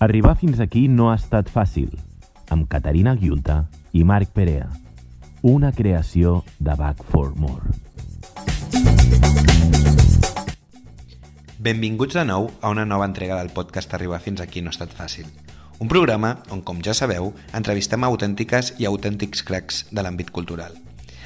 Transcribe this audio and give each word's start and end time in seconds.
Arribar 0.00 0.36
fins 0.38 0.60
aquí 0.62 0.84
no 0.86 1.08
ha 1.10 1.16
estat 1.18 1.48
fàcil, 1.50 1.88
amb 2.54 2.68
Caterina 2.70 3.16
Guiunta 3.18 3.64
i 3.90 4.04
Marc 4.06 4.30
Perea. 4.30 4.68
Una 5.42 5.72
creació 5.74 6.44
de 6.60 6.76
Back 6.78 7.02
for 7.02 7.32
More. 7.34 7.72
Benvinguts 11.58 12.14
de 12.14 12.24
nou 12.30 12.46
a 12.60 12.70
una 12.70 12.86
nova 12.86 13.08
entrega 13.10 13.40
del 13.40 13.50
podcast 13.50 13.98
Arribar 13.98 14.22
fins 14.22 14.38
aquí 14.40 14.62
no 14.62 14.70
ha 14.70 14.76
estat 14.76 14.94
fàcil. 14.94 15.26
Un 15.82 15.90
programa 15.90 16.36
on, 16.54 16.62
com 16.62 16.78
ja 16.78 16.94
sabeu, 16.94 17.32
entrevistem 17.50 18.06
autèntiques 18.06 18.76
i 18.78 18.86
autèntics 18.86 19.42
cracs 19.42 19.88
de 19.90 20.06
l'àmbit 20.06 20.30
cultural. 20.30 20.78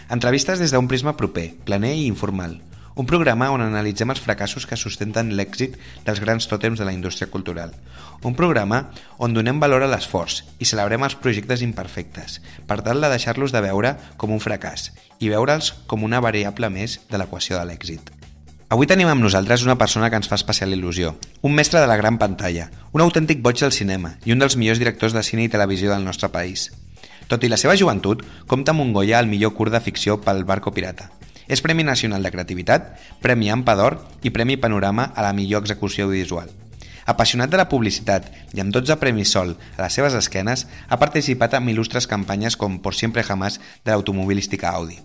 Entrevistes 0.08 0.64
des 0.64 0.72
d'un 0.72 0.88
prisma 0.88 1.12
proper, 1.20 1.50
planer 1.68 1.92
i 1.98 2.06
informal. 2.08 2.56
Un 2.94 3.06
programa 3.08 3.48
on 3.54 3.62
analitzem 3.64 4.10
els 4.12 4.20
fracassos 4.20 4.66
que 4.68 4.76
sustenten 4.76 5.30
l'èxit 5.32 5.78
dels 6.04 6.20
grans 6.20 6.44
tòtems 6.48 6.80
de 6.80 6.84
la 6.84 6.92
indústria 6.92 7.30
cultural. 7.32 7.72
Un 8.20 8.36
programa 8.36 8.90
on 9.16 9.32
donem 9.32 9.60
valor 9.62 9.86
a 9.86 9.88
l'esforç 9.88 10.42
i 10.60 10.68
celebrem 10.68 11.06
els 11.06 11.16
projectes 11.16 11.64
imperfectes, 11.64 12.42
per 12.68 12.82
tal 12.84 13.00
de 13.00 13.08
deixar-los 13.08 13.54
de 13.54 13.62
veure 13.64 13.94
com 14.20 14.34
un 14.36 14.42
fracàs 14.44 14.90
i 15.20 15.32
veure'ls 15.32 15.72
com 15.88 16.04
una 16.04 16.20
variable 16.20 16.68
més 16.68 17.00
de 17.08 17.16
l'equació 17.16 17.56
de 17.56 17.64
l'èxit. 17.70 18.12
Avui 18.72 18.88
tenim 18.88 19.08
amb 19.08 19.24
nosaltres 19.24 19.64
una 19.64 19.76
persona 19.80 20.08
que 20.08 20.16
ens 20.20 20.28
fa 20.28 20.36
especial 20.36 20.72
il·lusió, 20.72 21.14
un 21.40 21.56
mestre 21.56 21.80
de 21.80 21.88
la 21.88 21.96
gran 22.00 22.20
pantalla, 22.20 22.70
un 22.92 23.04
autèntic 23.04 23.40
boig 23.40 23.60
del 23.60 23.72
cinema 23.72 24.14
i 24.24 24.32
un 24.36 24.40
dels 24.40 24.56
millors 24.56 24.80
directors 24.80 25.16
de 25.16 25.24
cine 25.24 25.44
i 25.44 25.52
televisió 25.52 25.92
del 25.92 26.04
nostre 26.04 26.28
país. 26.32 26.70
Tot 27.28 27.44
i 27.44 27.48
la 27.48 27.60
seva 27.60 27.76
joventut, 27.76 28.24
compta 28.48 28.72
amb 28.72 28.84
un 28.84 28.92
Goya 28.92 29.18
al 29.18 29.28
millor 29.28 29.52
curt 29.56 29.72
de 29.72 29.80
ficció 29.80 30.20
pel 30.20 30.44
Barco 30.44 30.72
Pirata. 30.72 31.10
És 31.48 31.62
Premi 31.64 31.84
Nacional 31.86 32.22
de 32.22 32.30
Creativitat, 32.34 32.92
Premi 33.22 33.50
Ampa 33.50 33.74
d'Or 33.78 33.98
i 34.22 34.30
Premi 34.30 34.56
Panorama 34.56 35.10
a 35.14 35.24
la 35.26 35.32
millor 35.32 35.62
execució 35.62 36.06
audiovisual. 36.06 36.50
Apassionat 37.06 37.50
de 37.50 37.58
la 37.58 37.68
publicitat 37.68 38.28
i 38.54 38.62
amb 38.62 38.70
12 38.74 38.96
premis 39.00 39.32
Sol 39.34 39.56
a 39.76 39.82
les 39.82 39.96
seves 39.98 40.14
esquenes, 40.14 40.68
ha 40.88 41.00
participat 41.02 41.58
en 41.58 41.66
il·lustres 41.72 42.06
campanyes 42.06 42.56
com 42.56 42.78
Por 42.78 42.94
Siempre 42.94 43.24
Jamás 43.26 43.58
de 43.84 43.90
l'automobilística 43.90 44.70
Audi. 44.70 45.00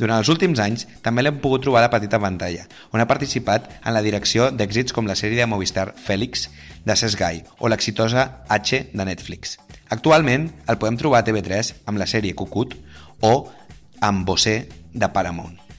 Durant 0.00 0.22
els 0.22 0.30
últims 0.32 0.60
anys 0.62 0.86
també 1.04 1.20
l'hem 1.20 1.40
pogut 1.42 1.66
trobar 1.66 1.82
a 1.82 1.84
la 1.88 1.92
petita 1.92 2.20
pantalla, 2.22 2.64
on 2.94 3.02
ha 3.02 3.08
participat 3.10 3.68
en 3.84 3.92
la 3.92 4.02
direcció 4.06 4.48
d'èxits 4.54 4.94
com 4.96 5.10
la 5.10 5.18
sèrie 5.18 5.42
de 5.42 5.48
Movistar 5.50 5.90
Fèlix, 5.98 6.48
de 6.86 6.96
Cesc 6.96 7.20
Gai, 7.20 7.42
o 7.58 7.68
l'exitosa 7.68 8.44
H 8.48 8.84
de 8.94 9.04
Netflix. 9.04 9.58
Actualment 9.90 10.48
el 10.70 10.78
podem 10.80 10.96
trobar 10.96 11.20
a 11.20 11.26
TV3 11.26 11.74
amb 11.90 12.00
la 12.00 12.08
sèrie 12.08 12.38
Cucut 12.38 12.78
o 13.20 13.34
amb 14.00 14.24
Bosé 14.24 14.62
de 14.94 15.10
Paramount. 15.12 15.69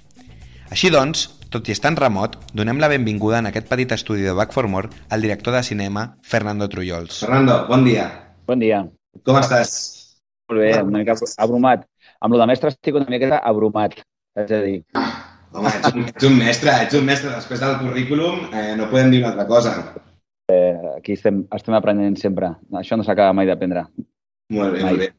Així 0.72 0.88
doncs, 0.88 1.26
tot 1.52 1.68
i 1.68 1.74
estar 1.76 1.90
en 1.92 1.98
remot, 2.00 2.38
donem 2.56 2.78
la 2.80 2.88
benvinguda 2.88 3.42
en 3.42 3.50
aquest 3.50 3.66
petit 3.68 3.92
estudi 3.92 4.24
de 4.24 4.32
Back 4.38 4.54
for 4.56 4.70
More 4.72 4.88
al 5.12 5.26
director 5.26 5.52
de 5.52 5.64
cinema, 5.68 6.06
Fernando 6.24 6.70
Trullols. 6.72 7.18
Fernando, 7.26 7.66
bon 7.68 7.84
dia. 7.84 8.06
Bon 8.48 8.62
dia. 8.64 8.80
Com 9.28 9.40
estàs? 9.42 9.74
Molt 10.48 10.64
bé, 10.64 10.72
una 10.80 11.02
mica 11.02 11.18
abrumat. 11.44 11.84
Amb 12.24 12.36
lo 12.36 12.40
de 12.40 12.48
mestre 12.48 12.72
estic 12.72 12.96
una 12.96 13.12
miqueta 13.12 13.42
abrumat, 13.52 14.00
és 14.40 14.48
a 14.56 14.62
dir. 14.64 14.78
Home, 15.52 15.74
ets 15.76 15.92
un, 15.92 16.08
ets 16.08 16.30
un 16.30 16.40
mestre, 16.40 16.78
ets 16.86 16.96
un 16.96 17.04
mestre. 17.10 17.34
Després 17.36 17.60
del 17.60 17.76
currículum 17.84 18.46
eh, 18.56 18.70
no 18.80 18.88
podem 18.94 19.12
dir 19.12 19.20
una 19.26 19.34
altra 19.34 19.48
cosa. 19.52 19.74
Eh, 20.48 20.78
aquí 20.96 21.20
estem, 21.20 21.44
estem 21.52 21.76
aprenent 21.76 22.16
sempre. 22.22 22.54
Això 22.80 22.96
no 22.96 23.04
s'acaba 23.04 23.36
mai 23.36 23.52
d'aprendre. 23.52 23.90
Molt 24.56 24.78
bé, 24.78 24.86
Mai. 24.86 24.88
molt 24.88 25.04
bé. 25.04 25.12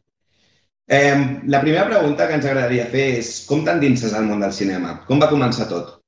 Eh, 0.89 1.41
la 1.47 1.61
primera 1.61 1.87
pregunta 1.87 2.27
que 2.27 2.35
ens 2.35 2.47
agradaria 2.47 2.89
fer 2.91 3.05
és 3.21 3.33
com 3.47 3.63
t'endinses 3.65 4.15
al 4.19 4.27
món 4.27 4.43
del 4.43 4.53
cinema? 4.53 4.99
Com 5.07 5.21
va 5.23 5.31
començar 5.31 5.69
tot? 5.71 5.99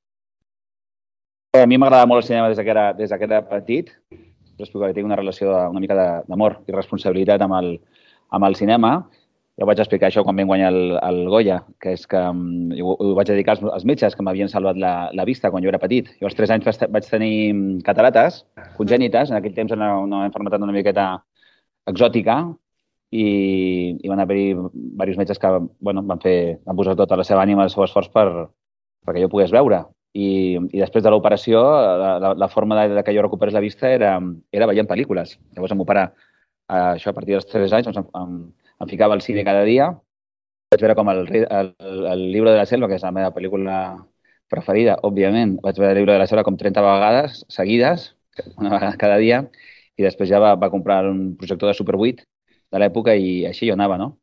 Eh, 1.55 1.63
A 1.63 1.67
mi 1.71 1.79
m'agradava 1.79 2.11
molt 2.11 2.25
el 2.25 2.29
cinema 2.29 2.49
des 2.51 2.59
de 2.59 2.65
que 2.65 2.73
era, 2.75 2.93
des 2.93 3.11
de 3.11 3.19
que 3.19 3.25
era 3.25 3.45
petit. 3.49 3.93
Explico 4.59 4.87
que 4.87 4.95
tinc 4.95 5.07
una 5.07 5.17
relació 5.17 5.53
de, 5.53 5.61
una 5.71 5.81
mica 5.81 5.95
d'amor 6.27 6.61
i 6.67 6.75
responsabilitat 6.75 7.43
amb 7.43 7.55
el, 7.61 7.71
amb 8.31 8.49
el 8.51 8.57
cinema. 8.59 8.97
Ja 9.55 9.63
ho 9.63 9.69
vaig 9.71 9.79
explicar 9.79 10.09
això 10.09 10.25
quan 10.27 10.35
vam 10.35 10.51
guanyar 10.51 10.73
el, 10.75 10.97
el 10.99 11.29
Goya, 11.31 11.61
que 11.79 11.93
és 11.95 12.09
que 12.11 12.19
um, 12.19 12.73
ho, 12.75 12.97
ho 12.99 13.13
vaig 13.15 13.29
dedicar 13.31 13.55
als, 13.55 13.63
als 13.77 13.85
metges 13.87 14.17
que 14.19 14.27
m'havien 14.27 14.51
salvat 14.51 14.77
la, 14.83 14.95
la 15.15 15.27
vista 15.29 15.51
quan 15.55 15.63
jo 15.63 15.71
era 15.71 15.79
petit. 15.79 16.11
Jo 16.19 16.27
als 16.27 16.35
3 16.35 16.57
anys 16.57 16.67
vaig, 16.67 16.83
vaig 16.97 17.07
tenir 17.07 17.37
mm, 17.53 17.85
catarates 17.87 18.43
congènites, 18.75 19.31
en 19.31 19.39
aquell 19.39 19.55
temps 19.55 19.71
era 19.73 19.93
una 20.03 20.25
malaltia 20.27 20.59
una 20.59 20.75
miqueta 20.75 21.07
exòtica, 21.87 22.41
i, 23.15 23.95
i 24.03 24.11
van 24.11 24.21
haver-hi 24.23 24.55
diversos 24.75 25.19
metges 25.21 25.39
que 25.39 25.51
bueno, 25.79 26.03
van, 26.03 26.21
fer, 26.23 26.59
van 26.67 26.79
posar 26.79 26.97
tota 26.99 27.19
la 27.21 27.27
seva 27.27 27.45
ànima, 27.45 27.67
el 27.67 27.71
seu 27.71 27.85
esforç 27.85 28.11
per, 28.15 28.27
perquè 29.07 29.23
jo 29.23 29.31
pogués 29.31 29.55
veure. 29.55 29.85
I, 30.15 30.27
i 30.71 30.81
després 30.81 31.03
de 31.03 31.11
l'operació, 31.11 31.61
la, 31.63 32.11
la, 32.23 32.33
la 32.39 32.49
forma 32.51 32.79
de, 32.81 32.95
de 32.97 33.05
que 33.07 33.15
jo 33.15 33.23
recuperés 33.23 33.55
la 33.55 33.63
vista 33.63 33.91
era, 33.91 34.17
era 34.55 34.69
veient 34.71 34.91
pel·lícules. 34.91 35.37
Llavors 35.55 35.75
em 35.75 35.85
operar 35.85 36.05
eh, 36.11 36.91
això 36.95 37.11
a 37.11 37.17
partir 37.17 37.37
dels 37.37 37.47
3 37.51 37.77
anys, 37.79 37.89
doncs 37.91 38.03
em, 38.03 38.11
em, 38.21 38.35
em 38.83 38.91
ficava 38.91 39.15
al 39.15 39.23
cine 39.27 39.47
cada 39.47 39.63
dia. 39.67 39.93
Vaig 40.75 40.83
veure 40.83 40.99
com 40.99 41.11
el, 41.15 41.25
el, 41.31 41.73
el, 42.15 42.27
Libro 42.35 42.51
de 42.51 42.59
la 42.59 42.67
Selva, 42.67 42.91
que 42.91 42.99
és 42.99 43.07
la 43.07 43.15
meva 43.15 43.31
pel·lícula 43.35 43.79
preferida, 44.51 44.99
òbviament. 45.07 45.59
Vaig 45.63 45.79
veure 45.79 45.95
el 45.95 46.03
Libro 46.03 46.15
de 46.15 46.23
la 46.23 46.31
Selva 46.31 46.47
com 46.47 46.59
30 46.59 46.83
vegades 46.83 47.43
seguides, 47.53 48.11
una 48.59 48.75
vegada 48.75 48.99
cada 48.99 49.23
dia, 49.23 49.45
i 49.95 50.03
després 50.03 50.31
ja 50.31 50.43
va, 50.43 50.57
va 50.59 50.73
comprar 50.75 51.05
un 51.07 51.35
projector 51.39 51.71
de 51.71 51.79
Super 51.79 51.95
8 51.95 52.27
de 52.75 52.83
l'època 52.83 53.15
i 53.15 53.45
així 53.47 53.69
jo 53.71 53.79
anava, 53.79 53.99
no? 54.01 54.17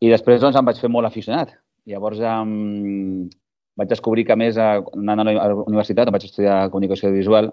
I 0.00 0.08
després 0.08 0.40
doncs, 0.40 0.56
em 0.56 0.64
vaig 0.64 0.80
fer 0.80 0.88
molt 0.88 1.08
aficionat. 1.08 1.52
Llavors 1.90 2.20
um, 2.24 3.28
vaig 3.76 3.90
descobrir 3.90 4.24
que 4.28 4.36
més, 4.36 4.56
anant 4.56 5.22
a 5.22 5.26
la 5.28 5.48
universitat, 5.66 6.10
vaig 6.12 6.24
estudiar 6.24 6.70
comunicació 6.72 7.12
visual, 7.12 7.50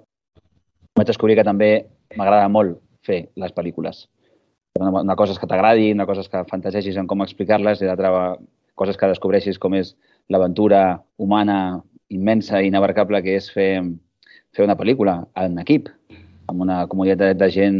vaig 0.95 1.09
descobrir 1.11 1.35
que 1.39 1.47
també 1.47 1.71
m'agrada 2.15 2.47
molt 2.51 2.79
fer 3.03 3.25
les 3.35 3.53
pel·lícules. 3.55 4.05
Una, 4.79 5.01
una 5.01 5.17
cosa 5.19 5.35
és 5.35 5.41
que 5.41 5.49
t'agradi, 5.49 5.91
una 5.91 6.07
cosa 6.07 6.23
és 6.23 6.31
que 6.31 6.45
fantasegis 6.47 6.99
en 7.01 7.07
com 7.09 7.23
explicar-les 7.25 7.81
i 7.81 7.89
l'altra 7.89 8.37
coses 8.77 8.97
que 8.97 9.09
descobreixis 9.09 9.57
com 9.59 9.75
és 9.75 9.95
l'aventura 10.31 11.01
humana 11.17 11.81
immensa 12.13 12.61
i 12.61 12.69
inabarcable 12.69 13.23
que 13.25 13.35
és 13.39 13.49
fer, 13.51 13.71
fer 14.55 14.65
una 14.67 14.77
pel·lícula 14.79 15.19
en 15.41 15.57
equip, 15.63 15.89
amb 16.47 16.63
una 16.63 16.83
comunitat 16.87 17.39
de 17.39 17.49
gent 17.51 17.79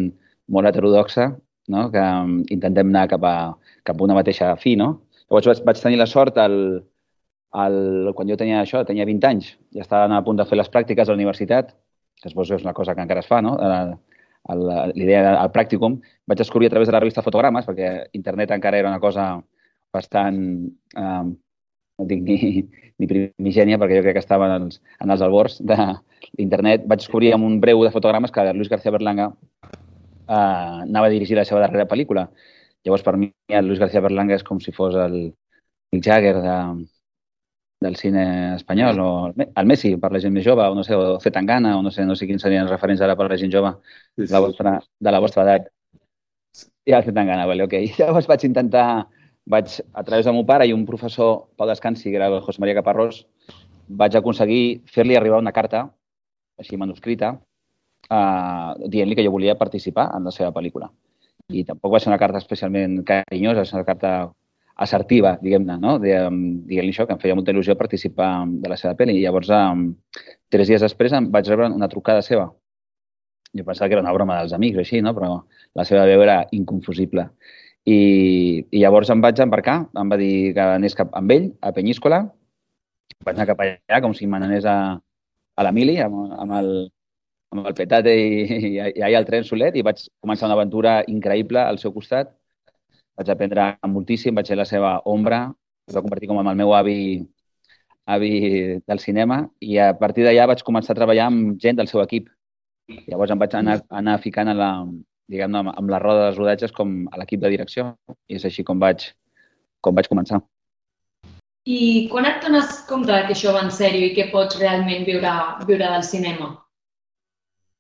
molt 0.52 0.68
heterodoxa, 0.68 1.30
no? 1.68 1.88
que 1.92 2.02
um, 2.02 2.40
intentem 2.54 2.90
anar 2.94 3.08
cap 3.12 3.24
a, 3.28 3.38
cap 3.88 4.00
a 4.00 4.06
una 4.06 4.18
mateixa 4.18 4.54
fi. 4.62 4.76
No? 4.80 4.94
Llavors 5.28 5.50
vaig, 5.52 5.64
vaig 5.68 5.82
tenir 5.84 6.00
la 6.00 6.08
sort, 6.10 6.38
el, 6.40 6.58
el, 7.66 8.12
quan 8.16 8.30
jo 8.30 8.38
tenia 8.40 8.62
això, 8.62 8.84
tenia 8.88 9.08
20 9.08 9.30
anys, 9.30 9.52
ja 9.76 9.84
estaven 9.84 10.16
a 10.16 10.24
punt 10.24 10.40
de 10.40 10.46
fer 10.48 10.60
les 10.60 10.72
pràctiques 10.72 11.08
a 11.08 11.14
la 11.14 11.20
universitat, 11.20 11.74
que 12.22 12.30
que 12.30 12.44
és 12.56 12.64
una 12.64 12.74
cosa 12.74 12.96
que 12.96 13.02
encara 13.02 13.22
es 13.22 13.28
fa, 13.30 13.42
no? 13.42 13.58
L'idea 14.48 15.24
del 15.26 15.52
pràcticum, 15.54 16.00
vaig 16.28 16.40
descobrir 16.40 16.68
a 16.68 16.70
través 16.72 16.88
de 16.88 16.94
la 16.96 17.02
revista 17.04 17.22
Fotogrames, 17.22 17.66
perquè 17.68 18.08
internet 18.14 18.52
encara 18.52 18.78
era 18.78 18.90
una 18.90 19.00
cosa 19.00 19.36
bastant, 19.94 20.40
eh, 20.96 21.24
no 21.98 22.06
dic 22.06 22.24
ni, 22.24 22.64
ni 23.00 23.10
primigènia, 23.10 23.78
perquè 23.78 24.00
jo 24.00 24.06
crec 24.06 24.18
que 24.18 24.24
estava 24.24 24.48
en 24.48 24.64
els, 24.64 24.82
en 25.04 25.12
els 25.12 25.22
albors 25.22 25.60
de 25.62 25.78
l'internet. 26.38 26.88
Vaig 26.88 27.04
descobrir 27.04 27.34
amb 27.34 27.46
un 27.46 27.60
breu 27.60 27.84
de 27.84 27.92
fotogrames 27.92 28.32
que 28.32 28.54
Luis 28.54 28.70
García 28.70 28.92
Berlanga 28.96 29.32
eh, 30.28 30.84
anava 30.88 31.08
a 31.08 31.14
dirigir 31.14 31.38
la 31.38 31.46
seva 31.46 31.62
darrera 31.64 31.88
pel·lícula. 31.90 32.28
Llavors, 32.86 33.04
per 33.04 33.18
mi, 33.18 33.32
el 33.48 33.68
Luis 33.68 33.80
García 33.80 34.02
Berlanga 34.06 34.36
és 34.38 34.44
com 34.48 34.60
si 34.64 34.72
fos 34.76 34.96
el 34.96 35.18
Mick 35.94 36.04
Jagger 36.06 36.36
de, 36.44 36.58
del 37.80 37.96
cine 37.96 38.56
espanyol, 38.56 39.00
o 39.00 39.28
el 39.28 39.34
Me- 39.36 39.50
el 39.56 39.66
Messi 39.70 39.96
per 40.02 40.12
la 40.12 40.20
gent 40.24 40.34
més 40.34 40.46
jove, 40.46 40.66
o 40.66 40.76
no 40.76 40.84
sé, 40.84 40.96
o 40.96 41.20
Zetangana, 41.22 41.76
o 41.78 41.84
no 41.86 41.92
sé, 41.92 42.06
no 42.06 42.16
sé 42.16 42.26
quins 42.28 42.42
serien 42.42 42.64
els 42.66 42.72
referents 42.74 43.02
ara 43.06 43.16
per 43.16 43.30
la 43.30 43.38
gent 43.38 43.54
jove 43.54 43.74
Sí, 44.16 44.26
de 44.26 44.32
la 44.34 44.40
vostra, 44.42 44.80
de 45.00 45.12
la 45.12 45.20
vostra 45.22 45.44
edat. 45.46 45.68
Ja 46.90 46.98
el 47.00 47.06
Zetangana, 47.06 47.46
vale, 47.46 47.64
ok. 47.68 47.74
Llavors 48.00 48.28
vaig 48.32 48.46
intentar, 48.48 48.86
vaig, 49.46 49.76
a 49.94 50.04
través 50.08 50.26
del 50.26 50.34
meu 50.38 50.46
pare 50.48 50.68
i 50.68 50.74
un 50.74 50.86
professor, 50.88 51.48
Pau 51.58 51.68
Descansi, 51.70 52.10
que 52.10 52.18
era 52.18 52.28
el 52.32 52.40
José 52.42 52.62
María 52.64 52.78
Caparrós, 52.80 53.26
vaig 53.88 54.16
aconseguir 54.18 54.82
fer-li 54.94 55.16
arribar 55.20 55.40
una 55.44 55.54
carta, 55.54 55.86
així 56.58 56.78
manuscrita, 56.82 57.36
eh, 58.10 58.88
dient-li 58.94 59.16
que 59.16 59.26
jo 59.26 59.34
volia 59.34 59.58
participar 59.60 60.10
en 60.18 60.28
la 60.28 60.34
seva 60.36 60.52
pel·lícula. 60.56 60.90
I 61.54 61.64
tampoc 61.68 61.94
va 61.94 62.02
ser 62.04 62.12
una 62.12 62.20
carta 62.20 62.42
especialment 62.42 63.02
carinyosa, 63.08 63.66
ser 63.66 63.80
una 63.80 63.88
carta 63.88 64.14
assertiva, 64.78 65.38
diguem-ne, 65.42 65.78
no? 65.82 65.98
Dient-li 66.02 66.92
això, 66.92 67.08
que 67.08 67.16
em 67.16 67.22
feia 67.22 67.36
molta 67.38 67.54
il·lusió 67.54 67.76
participar 67.80 68.32
de 68.62 68.70
la 68.70 68.78
seva 68.78 68.94
pel·li. 69.00 69.18
I 69.18 69.26
llavors, 69.26 69.50
um, 69.54 69.90
tres 70.54 70.70
dies 70.70 70.84
després, 70.84 71.16
em 71.18 71.32
vaig 71.34 71.50
rebre 71.50 71.70
una 71.74 71.90
trucada 71.90 72.22
seva. 72.26 72.52
Jo 73.58 73.64
pensava 73.66 73.88
que 73.90 73.96
era 73.98 74.04
una 74.04 74.14
broma 74.14 74.42
dels 74.42 74.54
amics 74.54 74.78
o 74.78 74.84
així, 74.84 75.02
no? 75.02 75.16
però 75.18 75.32
la 75.74 75.86
seva 75.88 76.06
veu 76.06 76.22
era 76.22 76.44
inconfusible. 76.54 77.30
I, 77.88 77.98
I 78.70 78.84
llavors 78.84 79.10
em 79.10 79.24
vaig 79.24 79.40
embarcar, 79.42 79.78
em 79.98 80.10
va 80.12 80.20
dir 80.20 80.54
que 80.54 80.68
anés 80.76 80.96
cap 81.00 81.14
amb 81.16 81.32
ell, 81.32 81.48
a 81.64 81.72
Penyíscola, 81.74 82.26
vaig 83.24 83.38
anar 83.38 83.48
cap 83.50 83.64
allà 83.64 84.02
com 84.04 84.14
si 84.14 84.28
me 84.28 84.42
n'anés 84.44 84.68
a, 84.68 84.78
a 85.58 85.66
la 85.66 85.72
mili, 85.74 85.96
amb, 86.04 86.36
amb, 86.36 86.58
el, 86.60 86.72
amb 87.54 87.68
el 87.68 87.76
petate 87.78 88.14
i, 88.14 88.28
i, 88.44 88.72
i 88.80 89.04
allà 89.06 89.22
al 89.22 89.28
tren 89.30 89.46
solet, 89.48 89.78
i 89.78 89.86
vaig 89.86 90.04
començar 90.24 90.50
una 90.50 90.58
aventura 90.58 91.00
increïble 91.08 91.62
al 91.62 91.80
seu 91.82 91.94
costat. 91.96 92.34
Vaig 93.18 93.32
aprendre 93.34 93.72
moltíssim, 93.88 94.36
vaig 94.38 94.50
ser 94.50 94.60
la 94.60 94.68
seva 94.70 94.98
ombra, 95.10 95.48
es 95.88 95.96
va 95.96 96.04
convertir 96.06 96.30
com 96.30 96.40
en 96.42 96.50
el 96.52 96.58
meu 96.60 96.74
avi, 96.76 96.98
avi 98.06 98.32
del 98.88 99.00
cinema, 99.04 99.42
i 99.60 99.80
a 99.82 99.94
partir 99.98 100.26
d'allà 100.28 100.48
vaig 100.52 100.64
començar 100.68 100.94
a 100.94 101.00
treballar 101.00 101.30
amb 101.32 101.56
gent 101.64 101.80
del 101.80 101.90
seu 101.92 102.04
equip. 102.04 102.28
Llavors 103.08 103.34
em 103.34 103.40
vaig 103.40 103.56
anar, 103.58 103.80
anar 104.02 104.20
ficant 104.24 104.52
a 104.52 104.56
la, 104.56 104.70
diguem-ne, 105.32 105.64
amb, 105.64 105.74
amb 105.74 105.90
la 105.92 106.02
roda 106.04 106.28
dels 106.28 106.38
rodatges 106.40 106.76
com 106.76 107.00
a 107.12 107.20
l'equip 107.22 107.42
de 107.42 107.52
direcció. 107.56 107.90
I 108.28 108.38
és 108.40 108.46
així 108.48 108.64
com 108.68 108.80
vaig, 108.84 109.10
com 109.82 109.96
vaig 109.98 110.12
començar. 110.12 110.44
I 111.68 112.08
quan 112.12 112.28
et 112.30 112.40
dones 112.44 112.78
compte 112.88 113.12
que 113.28 113.36
això 113.36 113.52
va 113.56 113.66
en 113.66 113.74
sèrio 113.76 114.08
i 114.08 114.14
que 114.16 114.30
pots 114.32 114.56
realment 114.60 115.04
viure, 115.08 115.34
viure 115.68 115.90
del 115.96 116.06
cinema? 116.08 116.54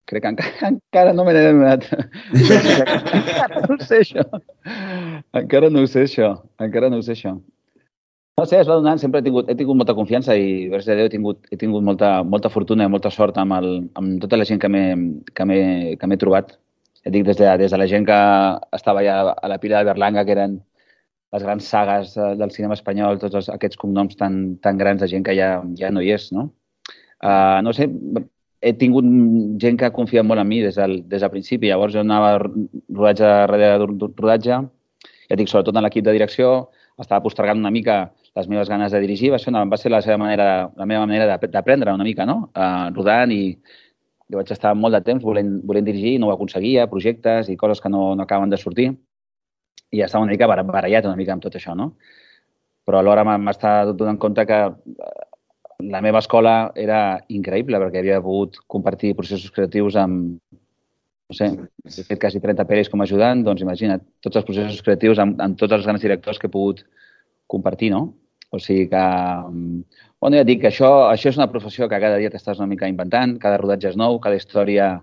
Crec 0.07 0.23
que 0.23 0.31
encara, 0.31 0.51
encara 0.71 1.13
no 1.13 1.25
me 1.27 1.35
n'he 1.35 1.43
adonat. 1.49 1.85
encara 3.17 3.61
no 3.67 3.75
ho 3.75 3.79
sé, 3.83 4.01
això. 4.05 4.23
Encara 5.35 5.69
no 5.73 5.83
ho 5.83 5.91
sé, 5.91 6.05
això. 6.07 6.31
Encara 6.63 6.89
no 6.93 7.01
ho 7.01 7.05
sé, 7.05 7.17
això. 7.17 7.35
No 8.37 8.45
sé, 8.45 8.59
es 8.61 8.69
va 8.69 8.77
donant, 8.77 8.99
sempre 9.01 9.19
he 9.19 9.25
tingut, 9.25 9.47
he 9.49 9.55
tingut 9.57 9.79
molta 9.79 9.95
confiança 9.97 10.35
i, 10.37 10.67
gràcies 10.69 10.93
a 10.93 10.97
Déu, 10.99 11.07
he 11.09 11.11
tingut, 11.11 11.39
he 11.51 11.57
tingut 11.57 11.83
molta, 11.83 12.11
molta 12.23 12.51
fortuna 12.53 12.85
i 12.85 12.91
molta 12.93 13.09
sort 13.09 13.39
amb, 13.41 13.55
el, 13.57 13.69
amb 13.97 14.21
tota 14.21 14.37
la 14.37 14.45
gent 14.45 14.61
que 14.61 14.69
m'he 14.69 16.19
trobat. 16.21 16.53
Et 17.03 17.11
dic, 17.15 17.25
des 17.25 17.39
de, 17.39 17.49
des 17.63 17.73
de 17.73 17.79
la 17.81 17.87
gent 17.89 18.05
que 18.05 18.19
estava 18.77 19.03
ja 19.03 19.17
a 19.33 19.49
la 19.49 19.57
pila 19.63 19.81
de 19.81 19.89
Berlanga, 19.89 20.23
que 20.27 20.35
eren 20.37 20.59
les 21.33 21.43
grans 21.43 21.67
sagues 21.73 22.13
del 22.15 22.53
cinema 22.55 22.77
espanyol, 22.77 23.19
tots 23.19 23.35
els, 23.41 23.49
aquests 23.51 23.79
cognoms 23.81 24.15
tan, 24.19 24.39
tan 24.63 24.79
grans 24.79 25.01
de 25.01 25.09
gent 25.11 25.25
que 25.25 25.35
ja, 25.35 25.49
ja 25.79 25.91
no 25.91 26.05
hi 26.05 26.13
és, 26.15 26.29
no? 26.35 26.47
Uh, 27.17 27.59
no 27.65 27.73
sé, 27.73 27.89
he 28.61 28.73
tingut 28.73 29.05
gent 29.61 29.77
que 29.77 29.87
ha 29.87 29.93
confiat 29.93 30.25
molt 30.25 30.41
en 30.41 30.47
mi 30.49 30.61
des 30.63 30.75
del, 30.75 31.01
des 31.09 31.21
del 31.21 31.33
principi. 31.33 31.69
Llavors 31.69 31.93
jo 31.93 32.01
anava 32.01 32.37
rodatge 32.41 33.25
darrere 33.25 33.75
rodatge, 33.85 34.61
ja 35.29 35.37
dic, 35.37 35.49
sobretot 35.51 35.75
en 35.75 35.85
l'equip 35.85 36.05
de 36.05 36.15
direcció, 36.15 36.69
estava 36.97 37.21
postergant 37.21 37.59
una 37.61 37.73
mica 37.73 38.07
les 38.37 38.47
meves 38.47 38.69
ganes 38.69 38.91
de 38.93 39.01
dirigir, 39.01 39.31
va 39.33 39.39
ser, 39.41 39.49
una, 39.49 39.63
va 39.65 39.77
ser 39.81 39.89
la, 39.89 40.01
seva 40.05 40.17
manera, 40.21 40.69
la 40.77 40.85
meva 40.85 41.05
manera 41.05 41.37
d'aprendre 41.41 41.93
una 41.93 42.05
mica, 42.05 42.25
no? 42.25 42.51
Uh, 42.53 42.93
rodant 42.93 43.33
i 43.33 43.41
jo 44.29 44.37
vaig 44.37 44.51
estar 44.53 44.75
molt 44.77 44.93
de 44.93 45.01
temps 45.05 45.23
volent, 45.23 45.55
volent 45.65 45.87
dirigir 45.87 46.13
i 46.15 46.21
no 46.21 46.29
ho 46.29 46.33
aconseguia, 46.35 46.85
projectes 46.91 47.49
i 47.49 47.57
coses 47.57 47.81
que 47.81 47.89
no, 47.89 48.11
no 48.15 48.25
acaben 48.25 48.53
de 48.53 48.59
sortir. 48.61 48.91
I 49.89 50.03
estava 50.03 50.25
una 50.25 50.35
mica 50.35 50.49
barallat 50.49 51.07
una 51.07 51.17
mica 51.17 51.33
amb 51.33 51.41
tot 51.41 51.55
això, 51.57 51.73
no? 51.75 51.93
Però 52.85 52.99
alhora 52.99 53.23
m'està 53.25 53.71
donant 53.89 54.19
compte 54.21 54.45
que 54.47 54.59
la 55.79 56.01
meva 56.01 56.21
escola 56.23 56.71
era 56.75 57.19
increïble 57.29 57.79
perquè 57.81 58.01
havia 58.01 58.21
pogut 58.23 58.57
compartir 58.67 59.15
processos 59.17 59.53
creatius 59.53 59.97
amb, 60.01 60.39
no 61.29 61.35
sé, 61.37 61.51
he 61.85 62.05
fet 62.07 62.21
quasi 62.21 62.41
30 62.41 62.65
pel·lis 62.65 62.89
com 62.89 63.01
a 63.01 63.05
ajudant, 63.05 63.43
doncs 63.45 63.61
imagina't, 63.61 64.01
tots 64.25 64.39
els 64.39 64.47
processos 64.47 64.81
creatius 64.81 65.21
amb, 65.21 65.37
amb 65.43 65.57
tots 65.59 65.77
els 65.77 65.85
grans 65.85 66.01
directors 66.01 66.39
que 66.39 66.49
he 66.49 66.53
pogut 66.53 66.81
compartir, 67.47 67.91
no? 67.93 68.15
O 68.49 68.59
sigui 68.63 68.87
que, 68.89 69.03
bueno, 70.23 70.39
ja 70.39 70.47
dic 70.47 70.63
que 70.63 70.71
això, 70.71 70.89
això 71.11 71.29
és 71.29 71.37
una 71.37 71.49
professió 71.51 71.89
que 71.91 71.99
cada 71.99 72.17
dia 72.17 72.31
t'estàs 72.31 72.61
una 72.61 72.69
mica 72.71 72.89
inventant, 72.89 73.35
cada 73.43 73.59
rodatge 73.59 73.91
és 73.91 73.99
nou, 73.99 74.21
cada 74.23 74.39
història 74.39 74.95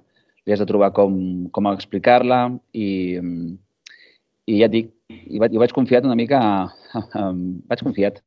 li 0.44 0.52
has 0.52 0.60
de 0.60 0.68
trobar 0.68 0.90
com, 0.96 1.14
com 1.52 1.68
explicar-la 1.70 2.46
i, 2.72 3.20
i 4.48 4.60
ja 4.60 4.68
dic, 4.72 4.90
i 5.12 5.38
vaig, 5.38 5.54
i 5.54 5.60
vaig 5.60 5.76
confiat 5.76 6.08
una 6.08 6.16
mica, 6.18 6.40
vaig 7.70 7.84
confiat 7.84 8.24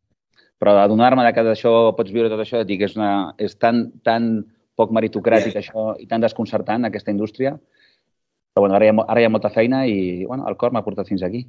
però 0.62 0.78
adonar-me 0.82 1.26
que 1.34 1.46
d'això 1.46 1.74
pots 1.98 2.14
viure 2.14 2.30
tot 2.32 2.42
això, 2.42 2.64
dic, 2.66 2.84
és, 2.88 2.96
una, 2.98 3.34
és 3.38 3.56
tan, 3.62 3.88
tan 4.06 4.42
poc 4.78 4.94
meritocràtic 4.94 5.54
yeah. 5.54 5.64
això 5.64 5.94
i 6.02 6.08
tan 6.10 6.24
desconcertant, 6.24 6.88
aquesta 6.88 7.14
indústria. 7.14 7.54
Però 8.54 8.66
bueno, 8.66 8.78
ara, 8.78 8.88
hi 8.88 8.94
ha, 8.94 9.06
ara 9.06 9.22
hi 9.22 9.28
ha 9.28 9.34
molta 9.34 9.54
feina 9.54 9.86
i 9.86 10.26
bueno, 10.26 10.48
el 10.50 10.58
cor 10.58 10.74
m'ha 10.74 10.86
portat 10.86 11.10
fins 11.10 11.26
aquí. 11.26 11.44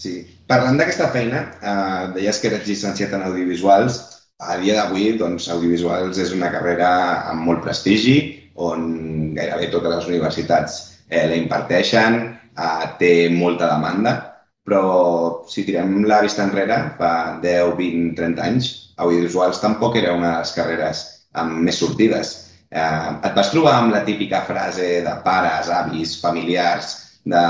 Sí. 0.00 0.20
Parlant 0.50 0.78
d'aquesta 0.80 1.10
feina, 1.14 1.44
eh, 1.60 2.04
deies 2.16 2.40
que 2.40 2.50
eres 2.50 2.66
llicenciat 2.66 3.14
en 3.14 3.26
audiovisuals. 3.28 4.00
A 4.40 4.56
dia 4.56 4.78
d'avui, 4.78 5.12
doncs, 5.20 5.50
audiovisuals 5.52 6.18
és 6.18 6.30
una 6.32 6.48
carrera 6.50 6.90
amb 7.30 7.44
molt 7.44 7.60
prestigi, 7.66 8.16
on 8.56 9.34
gairebé 9.36 9.68
totes 9.70 9.98
les 9.98 10.08
universitats 10.08 10.78
eh, 11.10 11.26
la 11.28 11.36
imparteixen, 11.36 12.16
eh, 12.56 12.86
té 12.98 13.12
molta 13.34 13.68
demanda 13.68 14.29
però 14.66 15.44
si 15.48 15.64
tirem 15.64 16.04
la 16.08 16.20
vista 16.24 16.44
enrere, 16.44 16.78
fa 16.98 17.38
10, 17.42 17.74
20, 17.78 18.14
30 18.18 18.44
anys, 18.44 18.70
audiovisuals 19.00 19.60
tampoc 19.62 19.96
era 19.96 20.14
una 20.14 20.34
de 20.34 20.44
les 20.44 20.54
carreres 20.56 21.02
amb 21.40 21.60
més 21.64 21.80
sortides. 21.80 22.32
Eh, 22.70 23.10
et 23.26 23.34
vas 23.36 23.50
trobar 23.50 23.76
amb 23.78 23.94
la 23.94 24.04
típica 24.06 24.44
frase 24.46 25.00
de 25.06 25.16
pares, 25.24 25.70
avis, 25.74 26.14
familiars, 26.22 26.94
de 27.24 27.42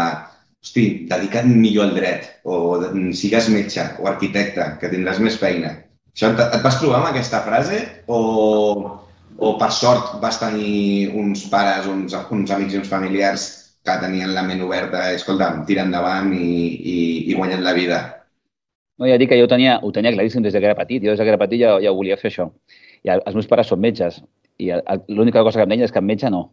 hosti, 0.60 1.06
dedica't 1.10 1.50
millor 1.50 1.88
al 1.88 1.94
dret, 1.96 2.26
o 2.44 2.80
sigues 3.16 3.48
metge 3.52 3.84
o 4.00 4.08
arquitecte, 4.10 4.66
que 4.80 4.90
tindràs 4.92 5.20
més 5.24 5.38
feina. 5.40 5.74
Això, 6.14 6.32
et, 6.32 6.42
et 6.42 6.64
vas 6.64 6.78
trobar 6.80 7.00
amb 7.00 7.10
aquesta 7.12 7.40
frase 7.46 7.80
o, 8.10 8.20
o 9.38 9.52
per 9.60 9.70
sort 9.72 10.18
vas 10.22 10.40
tenir 10.40 11.10
uns 11.16 11.46
pares, 11.52 11.86
uns, 11.88 12.16
uns 12.36 12.52
amics 12.56 12.74
i 12.74 12.80
uns 12.82 12.90
familiars 12.90 13.48
que 13.85 13.97
tenien 14.03 14.35
la 14.35 14.44
ment 14.44 14.62
oberta, 14.65 15.06
escolta'm, 15.17 15.65
tira 15.69 15.85
endavant 15.87 16.32
i, 16.37 16.49
i, 16.77 16.97
i 17.31 17.37
guanyen 17.37 17.65
la 17.65 17.75
vida. 17.77 18.00
No, 19.00 19.09
ja 19.09 19.17
dic 19.17 19.31
que 19.32 19.38
jo 19.41 19.47
ho 19.47 19.50
tenia, 19.50 19.79
ho 19.81 19.91
tenia 19.97 20.12
claríssim 20.12 20.44
des 20.44 20.53
que 20.53 20.67
era 20.69 20.77
petit. 20.77 21.00
Jo 21.00 21.15
des 21.15 21.21
que 21.21 21.32
era 21.32 21.41
petit 21.41 21.62
ja, 21.62 21.77
ja 21.81 21.93
volia 21.97 22.19
fer 22.21 22.29
això. 22.29 22.50
I 23.06 23.15
els 23.15 23.37
meus 23.37 23.49
pares 23.49 23.71
són 23.73 23.81
metges. 23.81 24.21
I 24.61 24.75
l'única 25.09 25.41
cosa 25.47 25.61
que 25.61 25.65
em 25.65 25.73
deien 25.73 25.87
és 25.88 25.94
que 25.94 26.03
metge 26.05 26.29
no. 26.29 26.50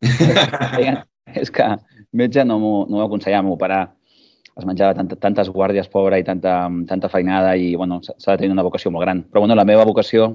és 1.42 1.52
que 1.52 1.66
metge 2.16 2.46
no 2.48 2.56
m'ho 2.62 2.72
no 2.88 3.02
aconsellava. 3.04 3.44
Meu 3.50 3.60
pare 3.60 3.82
es 4.56 4.64
menjava 4.68 4.96
tant, 4.96 5.12
tantes 5.20 5.52
guàrdies, 5.52 5.90
pobra, 5.92 6.16
i 6.20 6.24
tanta, 6.24 6.56
tanta 6.88 7.12
feinada, 7.12 7.52
i 7.56 7.74
bueno, 7.76 8.00
s'ha 8.04 8.32
de 8.32 8.40
tenir 8.40 8.56
una 8.56 8.64
vocació 8.64 8.92
molt 8.92 9.04
gran. 9.04 9.22
Però 9.28 9.44
bueno, 9.44 9.56
la 9.58 9.68
meva 9.68 9.84
vocació 9.88 10.32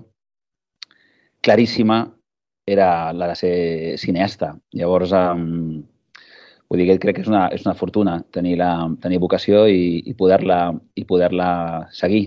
claríssima 1.41 2.03
era 2.67 3.13
la 3.13 3.33
de 3.33 3.35
ser 3.39 3.97
cineasta. 3.97 4.53
Llavors, 4.77 5.13
um, 5.17 5.81
Vull 6.67 6.81
dir 6.81 6.87
que 6.89 6.97
crec 6.99 7.19
que 7.19 7.23
és 7.23 7.29
una, 7.31 7.45
és 7.55 7.63
una 7.63 7.75
fortuna 7.79 8.17
tenir, 8.35 8.57
la, 8.59 8.71
tenir 9.03 9.21
vocació 9.23 9.65
i, 9.71 10.01
i 10.03 10.13
poder-la 10.19 10.59
i 10.99 11.05
poder 11.07 11.29
seguir. 11.95 12.25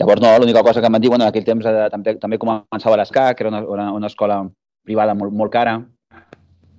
Llavors, 0.00 0.20
no, 0.20 0.32
l'única 0.38 0.62
cosa 0.66 0.80
que 0.80 0.90
em 0.90 0.92
van 0.92 1.02
dir, 1.02 1.08
bueno, 1.08 1.24
en 1.24 1.32
aquell 1.32 1.46
temps 1.46 1.64
eh, 1.66 1.88
també, 1.92 2.16
també 2.20 2.38
començava 2.42 2.98
l'ESCAC, 3.00 3.36
que 3.38 3.46
era 3.46 3.52
una, 3.52 3.62
una, 3.64 3.90
una 3.96 4.10
escola 4.12 4.42
privada 4.84 5.14
molt, 5.14 5.32
molt 5.32 5.52
cara, 5.52 5.78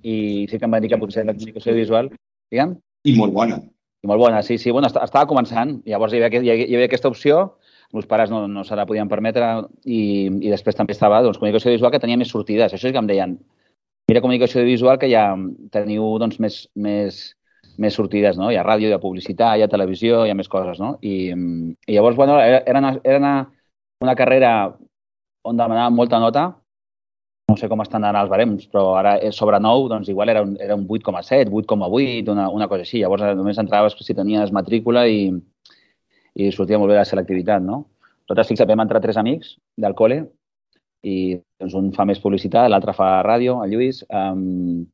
i 0.04 0.46
sí 0.50 0.58
que 0.58 0.68
em 0.68 0.74
van 0.76 0.84
dir 0.84 0.92
que 0.92 1.00
potser 1.00 1.24
la 1.24 1.34
comunicació 1.34 1.74
visual, 1.74 2.10
diguem? 2.52 2.76
I 3.08 3.16
molt 3.18 3.34
bona. 3.34 3.58
I 4.04 4.10
molt 4.10 4.20
bona, 4.20 4.42
sí, 4.44 4.58
sí. 4.60 4.70
Bueno, 4.70 4.90
estava 4.92 5.24
començant. 5.26 5.78
Llavors 5.88 6.12
hi 6.12 6.20
havia, 6.20 6.42
hi 6.42 6.50
havia, 6.52 6.66
hi 6.68 6.76
havia 6.76 6.90
aquesta 6.90 7.08
opció, 7.08 7.56
els 7.94 8.08
pares 8.10 8.30
no, 8.30 8.42
no 8.50 8.64
se 8.66 8.76
la 8.76 8.84
podien 8.86 9.08
permetre 9.08 9.48
i, 9.84 10.28
i 10.28 10.52
després 10.52 10.76
també 10.76 10.92
estava 10.92 11.22
doncs, 11.24 11.38
comunicació 11.40 11.72
visual 11.72 11.92
que 11.94 12.02
tenia 12.02 12.20
més 12.20 12.32
sortides. 12.34 12.74
Això 12.74 12.88
sí 12.88 12.92
que 12.92 13.00
em 13.00 13.08
deien, 13.08 13.38
mira 14.08 14.20
comunicació 14.20 14.64
visual 14.64 14.98
que 15.00 15.08
ja 15.10 15.28
teniu 15.72 16.06
doncs, 16.20 16.38
més, 16.42 16.58
més, 16.74 17.20
més 17.80 17.96
sortides, 17.96 18.38
no? 18.40 18.50
Hi 18.52 18.58
ha 18.60 18.64
ràdio, 18.66 18.90
hi 18.90 18.96
ha 18.96 19.02
publicitat, 19.02 19.58
hi 19.58 19.64
ha 19.64 19.70
televisió, 19.70 20.24
hi 20.24 20.32
ha 20.32 20.38
més 20.38 20.50
coses, 20.50 20.80
no? 20.80 20.96
I, 21.02 21.30
i 21.32 21.96
llavors, 21.96 22.16
bueno, 22.16 22.36
era, 22.40 22.78
una, 22.78 22.92
era 23.02 23.18
una, 23.22 23.34
una 24.04 24.14
carrera 24.18 24.52
on 25.44 25.56
demanava 25.56 25.90
molta 25.92 26.20
nota, 26.20 26.50
no 27.48 27.56
sé 27.60 27.68
com 27.68 27.82
estan 27.84 28.04
ara 28.08 28.22
els 28.24 28.30
barems, 28.32 28.68
però 28.72 28.94
ara 28.96 29.16
sobre 29.36 29.58
9, 29.60 29.88
doncs 29.92 30.08
igual 30.08 30.32
era 30.32 30.42
un, 30.42 30.54
era 30.60 30.76
un 30.76 30.86
8,7, 30.88 31.50
8,8, 31.52 32.30
una, 32.32 32.48
una 32.50 32.68
cosa 32.68 32.86
així. 32.86 33.02
Llavors 33.02 33.26
només 33.36 33.60
entraves 33.60 33.96
si 34.00 34.16
tenies 34.16 34.52
matrícula 34.52 35.04
i, 35.08 35.28
i 36.34 36.48
sortia 36.52 36.80
molt 36.80 36.92
bé 36.92 36.96
la 36.96 37.04
selectivitat, 37.08 37.62
no? 37.62 37.84
Nosaltres, 38.24 38.48
fixa't, 38.48 38.70
vam 38.70 38.80
entrar 38.86 39.02
tres 39.04 39.20
amics 39.20 39.58
del 39.76 39.92
col·le 39.98 40.22
i 41.04 41.16
doncs, 41.60 41.76
un 41.78 41.92
fa 41.96 42.06
més 42.08 42.20
publicitat, 42.22 42.70
l'altre 42.70 42.94
fa 42.96 43.18
ràdio, 43.26 43.60
el 43.64 43.74
Lluís, 43.74 44.02
um, 44.08 44.84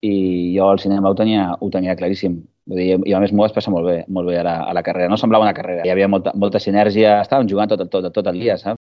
i 0.00 0.14
jo 0.54 0.68
al 0.70 0.78
cinema 0.78 1.10
ho 1.10 1.16
tenia, 1.18 1.50
ho 1.58 1.70
tenia 1.74 1.96
claríssim. 1.98 2.38
Vull 2.68 2.82
dir, 2.82 2.98
I 3.08 3.14
a 3.16 3.20
més 3.22 3.32
m'ho 3.32 3.42
vaig 3.42 3.54
passar 3.56 3.72
molt 3.72 3.88
bé, 3.88 4.02
molt 4.12 4.28
bé 4.28 4.36
a 4.38 4.44
la, 4.46 4.58
a 4.68 4.74
la 4.76 4.84
carrera. 4.86 5.08
No 5.10 5.16
semblava 5.20 5.46
una 5.46 5.56
carrera, 5.56 5.86
hi 5.86 5.92
havia 5.94 6.10
molta, 6.10 6.34
molta 6.36 6.60
sinergia, 6.62 7.18
estàvem 7.24 7.48
jugant 7.50 7.72
tot, 7.72 7.88
tot, 7.90 8.10
tot 8.14 8.30
el 8.30 8.38
dia, 8.44 8.58
saps? 8.60 8.78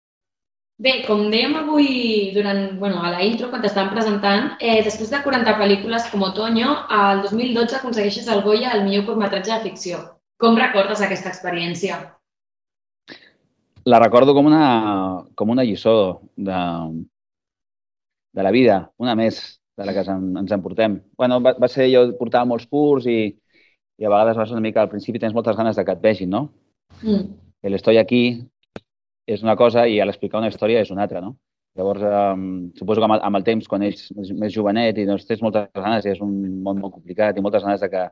Bé, 0.80 0.92
com 1.04 1.26
dèiem 1.32 1.58
avui 1.60 1.88
durant, 2.32 2.60
bueno, 2.80 3.02
a 3.04 3.10
la 3.12 3.24
intro, 3.26 3.50
quan 3.50 3.60
t'estàvem 3.60 3.90
presentant, 3.92 4.54
eh, 4.60 4.78
després 4.86 5.10
de 5.12 5.20
40 5.26 5.58
pel·lícules 5.58 6.06
com 6.12 6.24
Otoño, 6.24 6.70
al 6.88 7.20
2012 7.26 7.76
aconsegueixes 7.76 8.30
el 8.32 8.40
Goya 8.46 8.70
al 8.72 8.86
millor 8.86 9.04
curtmetratge 9.10 9.52
de 9.52 9.60
ficció. 9.66 10.00
Com 10.40 10.56
recordes 10.56 11.02
aquesta 11.04 11.28
experiència? 11.28 11.98
La 13.90 13.98
recordo 13.98 14.34
com 14.36 14.46
una, 14.46 14.64
com 15.34 15.50
una 15.50 15.64
lliçó 15.66 16.22
de, 16.36 16.60
de 18.32 18.46
la 18.46 18.52
vida, 18.54 18.76
una 19.02 19.16
més 19.18 19.40
de 19.76 19.86
la 19.86 19.94
que 19.96 20.04
ens, 20.04 20.38
ens 20.44 20.52
emportem. 20.54 21.00
bueno, 21.18 21.40
va, 21.42 21.54
va 21.58 21.68
ser, 21.68 21.88
jo 21.92 22.04
portava 22.18 22.46
molts 22.46 22.68
curs 22.70 23.08
i, 23.10 23.18
i 23.98 24.06
a 24.06 24.12
vegades 24.12 24.38
vas 24.38 24.54
una 24.54 24.62
mica, 24.64 24.82
al 24.82 24.92
principi 24.92 25.18
tens 25.18 25.34
moltes 25.34 25.56
ganes 25.56 25.76
de 25.76 25.84
que 25.84 25.96
et 25.96 26.02
vegin, 26.02 26.30
no? 26.30 26.42
Mm. 27.02 27.24
El 27.62 27.76
estoy 27.76 27.98
aquí 27.98 28.22
és 29.26 29.42
una 29.42 29.56
cosa 29.56 29.86
i 29.88 29.98
a 30.00 30.06
l'explicar 30.06 30.40
una 30.40 30.50
història 30.52 30.84
és 30.84 30.90
una 30.94 31.06
altra, 31.06 31.20
no? 31.24 31.36
Llavors, 31.78 32.02
um, 32.02 32.70
suposo 32.78 33.00
que 33.00 33.06
amb 33.06 33.16
el, 33.16 33.20
amb 33.26 33.38
el 33.38 33.44
temps, 33.46 33.68
quan 33.70 33.84
ets 33.86 34.08
més, 34.16 34.32
més 34.34 34.54
jovenet 34.54 34.98
i 34.98 35.06
doncs, 35.06 35.26
tens 35.26 35.42
moltes 35.42 35.68
ganes 35.74 36.06
i 36.06 36.14
és 36.14 36.22
un 36.24 36.32
món 36.64 36.80
molt 36.82 36.96
complicat 36.96 37.38
i 37.38 37.44
moltes 37.44 37.62
ganes 37.66 37.82
de 37.82 37.90
que, 37.92 38.08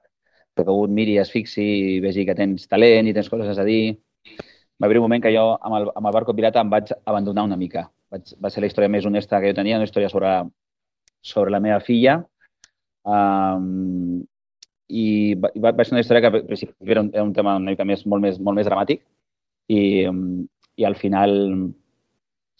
que 0.54 0.66
algú 0.66 0.84
et 0.86 0.94
miri, 0.94 1.16
es 1.18 1.32
fixi 1.34 1.64
i 1.94 1.96
vegi 2.04 2.26
que 2.26 2.36
tens 2.38 2.68
talent 2.70 3.10
i 3.10 3.14
tens 3.16 3.30
coses 3.32 3.58
a 3.58 3.66
dir 3.66 3.98
va 4.80 4.86
haver 4.86 4.98
un 4.98 5.06
moment 5.06 5.22
que 5.22 5.32
jo 5.34 5.44
amb 5.56 5.78
el, 5.78 5.90
amb 5.94 6.06
el 6.06 6.14
barco 6.14 6.34
pirata 6.34 6.62
em 6.62 6.70
vaig 6.70 6.92
abandonar 7.04 7.44
una 7.48 7.58
mica. 7.60 7.88
Vaig, 8.12 8.34
va 8.42 8.50
ser 8.50 8.62
la 8.62 8.70
història 8.70 8.90
més 8.92 9.06
honesta 9.06 9.40
que 9.40 9.50
jo 9.50 9.58
tenia, 9.58 9.78
una 9.80 9.88
història 9.88 10.10
sobre, 10.12 10.32
sobre 11.20 11.52
la 11.54 11.60
meva 11.60 11.80
filla. 11.84 12.18
Um, 13.08 14.22
i 14.88 15.34
va, 15.36 15.72
va 15.72 15.84
ser 15.84 15.96
una 15.96 16.02
història 16.04 16.30
que 16.30 16.60
era 16.86 17.02
un, 17.02 17.10
era 17.12 17.24
un 17.24 17.34
tema 17.36 17.56
una 17.58 17.72
mica 17.72 17.84
més, 17.84 18.06
molt, 18.06 18.24
més, 18.24 18.38
molt 18.40 18.56
més 18.56 18.66
dramàtic 18.68 19.02
i, 19.68 19.80
i 20.80 20.86
al 20.88 20.96
final 20.96 21.34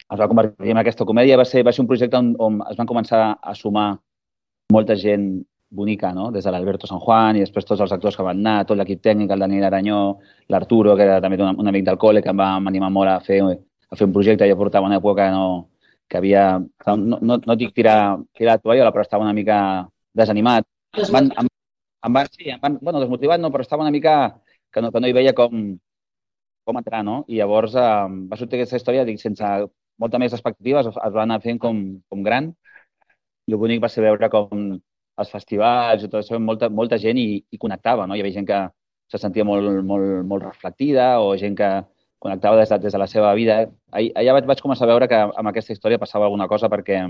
es 0.09 0.21
va 0.21 0.29
convertir 0.29 0.73
en 0.73 0.81
aquesta 0.81 1.07
comèdia. 1.09 1.39
Va 1.41 1.47
ser, 1.49 1.63
va 1.65 1.73
ser 1.73 1.85
un 1.85 1.91
projecte 1.91 2.19
on, 2.19 2.35
on 2.43 2.61
es 2.71 2.77
van 2.81 2.89
començar 2.89 3.23
a 3.41 3.55
sumar 3.57 3.89
molta 4.73 4.97
gent 4.99 5.31
bonica, 5.71 6.13
no? 6.15 6.31
Des 6.33 6.45
de 6.45 6.53
l'Alberto 6.53 6.87
San 6.87 7.01
Juan 7.01 7.37
i 7.37 7.43
després 7.45 7.67
tots 7.69 7.81
els 7.85 7.93
actors 7.93 8.17
que 8.17 8.25
van 8.25 8.39
anar, 8.41 8.65
tot 8.67 8.79
l'equip 8.79 9.03
tècnic, 9.05 9.31
el 9.31 9.45
Daniel 9.45 9.67
Aranyó, 9.69 9.99
l'Arturo, 10.49 10.97
que 10.97 11.05
era 11.05 11.21
també 11.21 11.41
un, 11.43 11.59
un 11.61 11.69
amic 11.69 11.85
del 11.87 11.99
col·le, 12.01 12.23
que 12.25 12.33
em 12.33 12.41
va 12.41 12.55
animar 12.57 12.91
molt 12.95 13.13
a 13.13 13.19
fer, 13.25 13.41
a 13.45 13.99
fer 13.99 14.09
un 14.09 14.15
projecte. 14.15 14.49
Jo 14.49 14.57
portava 14.57 14.89
una 14.89 14.99
època 15.01 15.27
que 15.27 15.31
no, 15.35 15.69
que 16.09 16.19
havia... 16.19 16.47
No, 16.87 17.21
no, 17.21 17.41
no 17.45 17.57
dic 17.61 17.75
tirar, 17.77 18.19
tirar 18.37 18.57
la 18.57 18.65
tovallola, 18.65 18.93
però 18.95 19.05
estava 19.05 19.27
una 19.27 19.37
mica 19.37 19.59
desanimat. 20.17 20.67
Em 20.97 21.13
van, 21.13 21.33
em, 21.43 21.51
em 22.09 22.17
van, 22.17 22.31
sí, 22.33 22.49
em 22.55 22.63
van, 22.63 22.79
bueno, 22.81 23.03
desmotivat 23.05 23.41
no, 23.43 23.53
però 23.53 23.67
estava 23.67 23.85
una 23.85 23.93
mica 23.95 24.15
que 24.73 24.83
no, 24.83 24.93
que 24.93 25.01
no 25.03 25.09
hi 25.09 25.17
veia 25.17 25.35
com, 25.37 25.69
com 26.65 26.81
entrar, 26.81 27.05
no? 27.05 27.23
I 27.29 27.43
llavors 27.43 27.77
eh, 27.77 27.91
va 28.31 28.41
sortir 28.41 28.59
aquesta 28.59 28.81
història, 28.81 29.05
dic, 29.09 29.21
sense 29.21 29.45
molta 29.99 30.21
més 30.23 30.33
expectatives, 30.33 30.89
es, 30.89 30.99
va 31.15 31.25
anar 31.25 31.41
fent 31.45 31.61
com, 31.61 31.83
com 32.09 32.25
gran. 32.25 32.53
I 33.49 33.57
el 33.57 33.61
bonic 33.61 33.81
va 33.85 33.91
ser 33.93 34.05
veure 34.05 34.29
com 34.33 34.79
els 35.23 35.31
festivals 35.35 36.05
i 36.05 36.11
tot 36.11 36.21
això, 36.23 36.39
molta, 36.41 36.69
molta 36.71 36.99
gent 37.03 37.19
i, 37.19 37.29
i 37.51 37.61
connectava, 37.61 38.07
no? 38.07 38.17
Hi 38.17 38.23
havia 38.23 38.39
gent 38.39 38.49
que 38.49 38.61
se 39.09 39.21
sentia 39.21 39.45
molt, 39.45 39.71
molt, 39.89 40.23
molt 40.29 40.45
reflectida 40.45 41.17
o 41.25 41.33
gent 41.41 41.57
que 41.59 41.71
connectava 42.19 42.59
des 42.61 42.71
de, 42.71 42.79
des 42.85 42.95
de 42.95 43.01
la 43.01 43.09
seva 43.11 43.33
vida. 43.39 43.59
Allà 43.91 44.37
vaig, 44.37 44.47
vaig 44.51 44.63
començar 44.63 44.87
a 44.87 44.93
veure 44.93 45.09
que 45.11 45.19
amb 45.27 45.51
aquesta 45.51 45.75
història 45.75 46.01
passava 46.03 46.27
alguna 46.29 46.49
cosa 46.51 46.71
perquè 46.73 47.01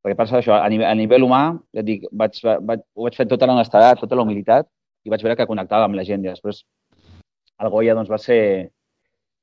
perquè 0.00 0.16
passa 0.16 0.38
això, 0.38 0.56
a 0.56 0.68
nivell, 0.72 0.88
a 0.88 0.96
nivell 0.96 1.26
humà, 1.26 1.42
ja 1.76 1.84
dic, 1.84 2.06
vaig, 2.16 2.38
vaig, 2.40 2.84
ho 2.96 3.04
vaig 3.04 3.16
fer 3.18 3.26
tota 3.28 3.48
l'honestedat, 3.48 4.00
tota 4.00 4.16
la 4.16 4.24
humilitat, 4.24 4.68
i 5.04 5.12
vaig 5.12 5.24
veure 5.24 5.36
que 5.36 5.48
connectava 5.48 5.88
amb 5.88 5.98
la 5.98 6.04
gent. 6.08 6.24
I 6.24 6.32
després, 6.32 6.62
el 7.60 7.72
Goya 7.72 7.96
doncs, 7.98 8.08
va, 8.08 8.16
ser, 8.18 8.40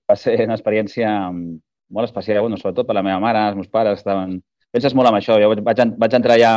va 0.10 0.17
ser 0.17 0.38
una 0.48 0.58
experiència 0.58 1.12
molt 1.29 2.10
especial, 2.10 2.41
bueno, 2.41 2.58
sobretot 2.58 2.89
per 2.89 2.98
la 2.98 3.06
meva 3.06 3.20
mare, 3.24 3.46
els 3.51 3.60
meus 3.60 3.70
pares 3.70 4.01
estaven... 4.01 4.39
Penses 4.74 4.98
molt 4.98 5.08
en 5.10 5.15
això, 5.20 5.38
jo 5.39 5.53
vaig, 5.53 5.84
vaig 6.01 6.15
entrar 6.17 6.36
allà, 6.36 6.56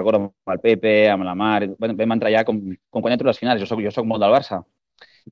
recordo, 0.00 0.24
amb 0.24 0.54
el 0.56 0.60
Pepe, 0.64 0.94
amb 1.12 1.28
la 1.28 1.36
Mar, 1.38 1.62
vam 1.78 2.16
entrar 2.16 2.32
allà 2.32 2.44
com, 2.48 2.60
com 2.90 3.04
quan 3.04 3.14
entro 3.14 3.28
a 3.28 3.32
les 3.34 3.40
finals, 3.40 3.62
jo 3.62 3.68
soc, 3.70 3.82
jo 3.84 3.92
soc 3.94 4.08
molt 4.08 4.24
del 4.24 4.34
Barça, 4.34 4.62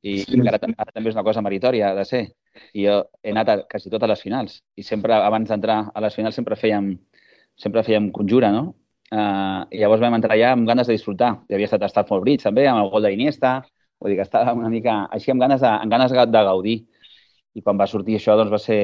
i, 0.02 0.20
i 0.22 0.40
ara, 0.44 0.60
ara 0.60 0.92
també 0.92 1.10
és 1.10 1.16
una 1.16 1.26
cosa 1.26 1.42
meritòria 1.42 1.94
de 1.96 2.04
ser. 2.06 2.26
I 2.74 2.84
jo 2.84 2.98
he 3.22 3.32
anat 3.32 3.50
a 3.52 3.56
quasi 3.70 3.90
totes 3.90 4.10
les 4.10 4.22
finals, 4.22 4.60
i 4.76 4.84
sempre, 4.86 5.16
abans 5.16 5.50
d'entrar 5.50 5.80
a 5.94 6.04
les 6.04 6.16
finals, 6.18 6.36
sempre 6.38 6.58
fèiem 6.58 6.92
sempre 7.58 7.82
fèiem 7.82 8.12
conjura, 8.14 8.52
no? 8.54 8.76
Uh, 9.08 9.64
I 9.72 9.80
llavors 9.80 10.02
vam 10.04 10.14
entrar 10.18 10.36
allà 10.36 10.52
amb 10.54 10.68
ganes 10.68 10.86
de 10.88 10.94
disfrutar. 10.94 11.32
Hi 11.48 11.56
havia 11.56 11.68
estat 11.68 11.84
a 11.84 11.90
Stanford 11.90 12.22
Bridge 12.24 12.46
també, 12.46 12.68
amb 12.70 12.84
el 12.84 12.90
gol 12.92 13.08
d'Iniesta, 13.08 13.56
vull 13.98 14.12
dir 14.12 14.18
que 14.20 14.26
estava 14.26 14.54
una 14.54 14.70
mica 14.70 15.00
així 15.14 15.32
amb 15.32 15.42
ganes 15.42 15.64
de, 15.64 15.70
amb 15.70 15.90
ganes 15.90 16.14
de 16.14 16.44
gaudir. 16.50 16.78
I 17.56 17.64
quan 17.64 17.80
va 17.80 17.88
sortir 17.90 18.18
això, 18.18 18.36
doncs 18.38 18.52
va 18.52 18.60
ser, 18.62 18.80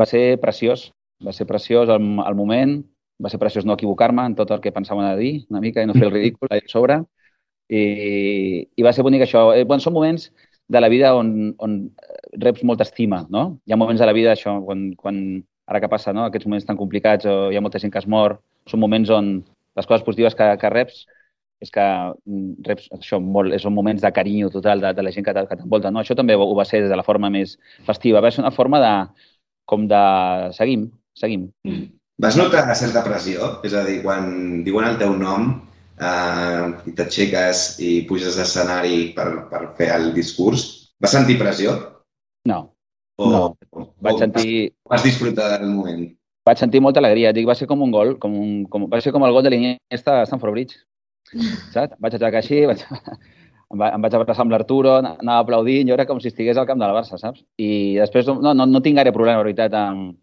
va 0.00 0.06
ser 0.06 0.24
preciós. 0.42 0.88
Va 1.24 1.32
ser 1.34 1.48
preciós 1.48 1.88
el, 1.90 2.02
el 2.20 2.36
moment, 2.38 2.76
va 3.22 3.30
ser 3.32 3.40
preciós 3.42 3.66
no 3.66 3.74
equivocar-me 3.74 4.24
en 4.30 4.36
tot 4.38 4.50
el 4.54 4.60
que 4.64 4.72
pensava 4.74 5.10
de 5.10 5.16
dir, 5.20 5.32
una 5.50 5.62
mica, 5.64 5.82
i 5.82 5.88
no 5.88 5.96
fer 5.96 6.06
el 6.08 6.14
ridícul 6.14 6.50
allà 6.50 6.70
sobre. 6.70 7.00
I, 7.68 7.82
i 8.78 8.84
va 8.86 8.94
ser 8.96 9.04
bonic 9.04 9.26
això. 9.26 9.50
Eh, 9.56 9.64
bueno, 9.68 9.84
són 9.84 9.96
moments 9.96 10.30
de 10.68 10.80
la 10.80 10.88
vida 10.92 11.14
on, 11.16 11.54
on 11.64 11.78
reps 12.44 12.64
molta 12.64 12.86
estima, 12.86 13.24
no? 13.32 13.44
Hi 13.66 13.74
ha 13.74 13.80
moments 13.80 14.00
de 14.00 14.08
la 14.08 14.16
vida, 14.16 14.32
això, 14.34 14.58
quan, 14.64 14.90
quan 14.96 15.20
ara 15.68 15.80
que 15.80 15.90
passa 15.92 16.14
no? 16.16 16.24
aquests 16.24 16.48
moments 16.48 16.66
tan 16.68 16.78
complicats 16.80 17.28
o 17.28 17.36
hi 17.52 17.58
ha 17.58 17.64
molta 17.64 17.80
gent 17.82 17.92
que 17.92 18.00
es 18.00 18.08
mor, 18.08 18.38
són 18.68 18.80
moments 18.80 19.10
on 19.12 19.38
les 19.78 19.86
coses 19.86 20.04
positives 20.04 20.36
que, 20.36 20.48
que 20.60 20.70
reps 20.72 21.04
és 21.64 21.72
que 21.74 21.84
mm, 21.84 22.64
reps 22.68 22.88
això, 22.94 23.18
molt, 23.20 23.54
són 23.62 23.74
moments 23.74 24.02
de 24.04 24.12
carinyo 24.14 24.50
total 24.54 24.82
de, 24.84 24.92
de 24.94 25.04
la 25.04 25.12
gent 25.14 25.26
que, 25.26 25.34
que 25.34 25.58
t'envolta. 25.58 25.90
No? 25.90 26.02
Això 26.02 26.16
també 26.18 26.36
ho 26.38 26.52
va 26.56 26.66
ser 26.68 26.84
des 26.84 26.92
de 26.92 26.98
la 26.98 27.06
forma 27.06 27.30
més 27.34 27.56
festiva. 27.86 28.22
Va 28.24 28.30
ser 28.30 28.44
una 28.44 28.54
forma 28.54 28.80
de, 28.84 28.92
com 29.68 29.88
de... 29.90 30.02
Seguim, 30.56 30.88
seguim. 31.18 31.48
Vas 32.18 32.34
notar 32.34 32.64
certa 32.74 33.04
pressió? 33.06 33.58
És 33.62 33.74
a 33.78 33.84
dir, 33.86 34.00
quan 34.02 34.64
diuen 34.66 34.88
el 34.88 34.96
teu 34.98 35.12
nom 35.14 35.52
eh, 36.02 36.64
i 36.90 36.94
t'aixeques 36.98 37.78
i 37.78 37.92
puges 38.08 38.38
d'escenari 38.40 39.12
per, 39.14 39.28
per 39.52 39.62
fer 39.78 39.92
el 39.94 40.10
discurs, 40.16 40.64
vas 40.98 41.14
sentir 41.14 41.38
pressió? 41.38 41.76
No, 42.50 42.64
o, 43.18 43.30
no, 43.30 43.86
vaig 44.02 44.18
sentir... 44.22 44.50
Vas 44.90 45.06
disfrutar 45.06 45.56
del 45.60 45.70
moment? 45.70 46.04
Vaig 46.46 46.58
sentir 46.58 46.82
molta 46.82 47.02
alegria. 47.02 47.32
Dic, 47.36 47.46
va 47.46 47.54
ser 47.58 47.66
com 47.70 47.86
un 47.86 47.94
gol, 47.94 48.16
com 48.22 48.34
un, 48.34 48.52
com, 48.72 48.86
va 48.90 49.02
ser 49.04 49.14
com 49.14 49.26
el 49.26 49.34
gol 49.34 49.46
de 49.46 49.54
l'Iniesta 49.54 50.20
a 50.20 50.26
Stanford 50.26 50.58
Bridge. 50.58 50.78
Saps? 51.74 51.98
Vaig 52.02 52.14
aixecar 52.14 52.42
així, 52.42 52.64
vaig, 52.66 52.82
em, 53.70 53.78
va, 53.78 53.90
em 53.94 54.06
vaig 54.06 54.14
abraçar 54.18 54.42
amb 54.42 54.54
l'Arturo, 54.54 54.98
anava 55.02 55.42
aplaudint, 55.44 55.90
jo 55.90 55.94
era 55.94 56.06
com 56.08 56.18
si 56.22 56.34
estigués 56.34 56.58
al 56.58 56.66
camp 56.66 56.82
de 56.82 56.86
la 56.86 56.98
Barça, 56.98 57.18
saps? 57.20 57.46
I 57.62 57.98
després 58.00 58.30
no, 58.30 58.54
no, 58.54 58.66
no 58.66 58.82
tinc 58.82 58.98
gaire 58.98 59.14
problema, 59.14 59.42
la 59.42 59.46
veritat, 59.46 59.74
en, 59.78 60.16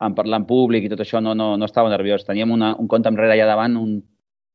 en 0.00 0.14
parlar 0.16 0.40
en 0.40 0.46
públic 0.48 0.86
i 0.86 0.90
tot 0.92 1.02
això, 1.04 1.20
no, 1.20 1.34
no, 1.36 1.52
no 1.60 1.68
estava 1.68 1.90
nerviós. 1.92 2.24
Teníem 2.26 2.50
una, 2.54 2.72
un 2.80 2.88
compte 2.88 3.10
enrere 3.10 3.34
allà 3.34 3.46
davant, 3.50 3.76
un, 3.76 3.98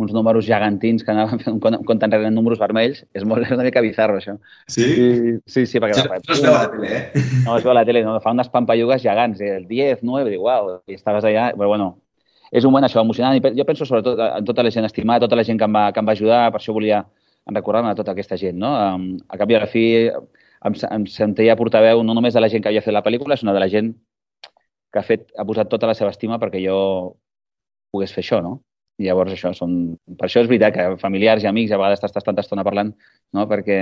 uns 0.02 0.14
números 0.16 0.48
gegantins 0.48 1.06
que 1.06 1.14
anaven 1.14 1.40
fent 1.44 1.56
un 1.56 1.84
compte 1.86 2.08
enrere 2.08 2.28
en 2.28 2.36
números 2.36 2.60
vermells. 2.60 3.04
És, 3.14 3.24
molt, 3.28 3.46
és 3.46 3.54
una 3.56 3.68
mica 3.68 3.84
bizarro, 3.86 4.18
això. 4.20 4.36
Sí? 4.72 4.86
I, 4.86 5.36
sí, 5.46 5.66
sí, 5.70 5.82
perquè... 5.84 6.02
Això 6.02 6.16
no 6.18 6.36
es 6.36 6.42
veu 6.44 6.56
a 6.56 6.64
la 6.64 6.72
tele, 6.72 6.90
eh? 6.90 7.25
No, 7.46 7.58
es 7.58 7.68
veu 7.68 7.74
a 7.75 7.78
la 7.78 7.86
tele, 7.88 8.02
no, 8.08 8.16
fa 8.24 8.34
unes 8.36 8.50
pampallugues 8.54 9.04
gegants, 9.06 9.44
eh? 9.44 9.54
el 9.62 9.70
10, 9.70 10.02
9, 10.04 10.34
dic, 10.34 10.42
uau, 10.42 10.74
i 10.90 10.98
estaves 10.98 11.28
allà, 11.30 11.52
però 11.56 11.70
bueno, 11.75 11.92
és 12.52 12.66
un 12.66 12.74
moment 12.74 12.88
això, 12.88 13.04
emocionant, 13.06 13.38
i 13.38 13.54
jo 13.58 13.68
penso 13.68 13.86
sobretot 13.86 14.20
en 14.25 14.48
tota 14.48 14.66
la 14.66 14.74
gent 14.74 14.88
estimada, 14.88 15.25
tota 15.25 15.38
la 15.38 15.46
gent 15.46 15.62
que 15.62 15.70
em 15.70 15.78
va, 15.78 15.86
que 15.94 16.02
em 16.02 16.10
va 16.10 16.18
ajudar, 16.18 16.42
per 16.54 16.62
això 16.62 16.74
volia 16.75 17.04
recordar-me 17.54 17.94
de 17.94 18.00
tota 18.00 18.14
aquesta 18.16 18.38
gent, 18.42 18.58
no? 18.58 18.74
A 19.30 19.38
cap 19.38 19.52
i 19.52 19.58
a 19.58 19.62
la 19.62 19.70
fi 19.70 19.86
em, 20.10 20.75
em 20.90 21.08
sentia 21.12 21.56
portaveu 21.60 22.02
no 22.04 22.16
només 22.18 22.34
de 22.34 22.42
la 22.42 22.50
gent 22.50 22.64
que 22.64 22.72
havia 22.72 22.84
fet 22.86 22.96
la 22.96 23.04
pel·lícula, 23.06 23.38
sinó 23.38 23.54
de 23.54 23.62
la 23.62 23.70
gent 23.70 23.94
que 24.96 25.02
ha, 25.02 25.04
fet, 25.04 25.28
ha 25.36 25.44
posat 25.44 25.68
tota 25.68 25.90
la 25.90 25.94
seva 25.98 26.14
estima 26.14 26.40
perquè 26.40 26.62
jo 26.64 26.78
pogués 27.92 28.14
fer 28.16 28.24
això, 28.24 28.40
no? 28.44 28.62
I 28.96 29.10
llavors 29.10 29.34
això 29.36 29.52
són... 29.52 29.98
Per 30.08 30.30
això 30.30 30.40
és 30.40 30.48
veritat 30.48 30.72
que 30.72 30.86
familiars 31.02 31.44
i 31.44 31.50
amics 31.50 31.74
a 31.75 31.80
vegades 31.82 32.00
t'estàs 32.00 32.24
tanta 32.24 32.46
estona 32.46 32.64
parlant, 32.64 32.94
no? 33.36 33.44
Perquè 33.52 33.80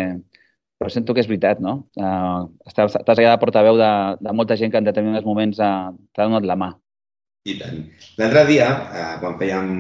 però 0.82 0.90
sento 0.90 1.14
que 1.14 1.22
és 1.22 1.30
veritat, 1.30 1.62
no? 1.62 1.84
Uh, 1.96 2.50
estàs, 2.66 2.98
estàs 2.98 3.22
allà 3.22 3.36
de 3.36 3.42
portaveu 3.44 3.78
de, 3.78 3.92
de 4.26 4.34
molta 4.34 4.58
gent 4.58 4.74
que 4.74 4.82
en 4.82 4.90
determinats 4.90 5.30
moments 5.30 5.62
uh, 5.62 5.94
t'ha 6.18 6.26
donat 6.26 6.50
la 6.50 6.58
mà. 6.58 6.74
I 7.46 7.60
tant. 7.60 7.80
L'altre 8.18 8.44
dia, 8.48 8.68
eh, 8.96 9.08
quan 9.20 9.34
fèiem 9.40 9.72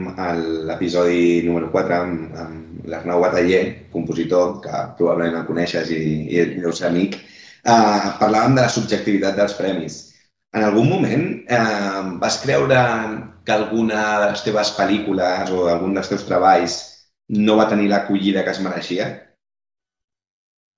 l'episodi 0.67 1.41
número 1.47 1.69
4 1.71 1.95
amb, 1.95 2.33
amb 2.45 2.87
l'Arnau 2.91 3.23
Bataller, 3.23 3.61
compositor, 3.93 4.57
que 4.65 4.81
probablement 4.99 5.41
el 5.41 5.45
coneixes 5.47 5.91
i, 5.95 6.01
i 6.27 6.43
deu 6.59 6.75
ser 6.75 6.89
amic, 6.89 7.15
eh, 7.63 8.09
parlàvem 8.19 8.57
de 8.59 8.65
la 8.65 8.73
subjectivitat 8.77 9.39
dels 9.39 9.55
premis. 9.55 10.01
En 10.53 10.63
algun 10.63 10.89
moment 10.89 11.23
eh, 11.49 12.01
vas 12.21 12.39
creure 12.43 12.79
que 13.43 13.53
alguna 13.53 14.03
de 14.21 14.31
les 14.31 14.43
teves 14.45 14.73
pel·lícules 14.77 15.51
o 15.51 15.67
algun 15.71 15.95
dels 15.97 16.11
teus 16.11 16.25
treballs 16.27 16.75
no 17.33 17.57
va 17.57 17.69
tenir 17.71 17.89
l'acollida 17.89 18.43
que 18.45 18.53
es 18.53 18.61
mereixia? 18.61 19.07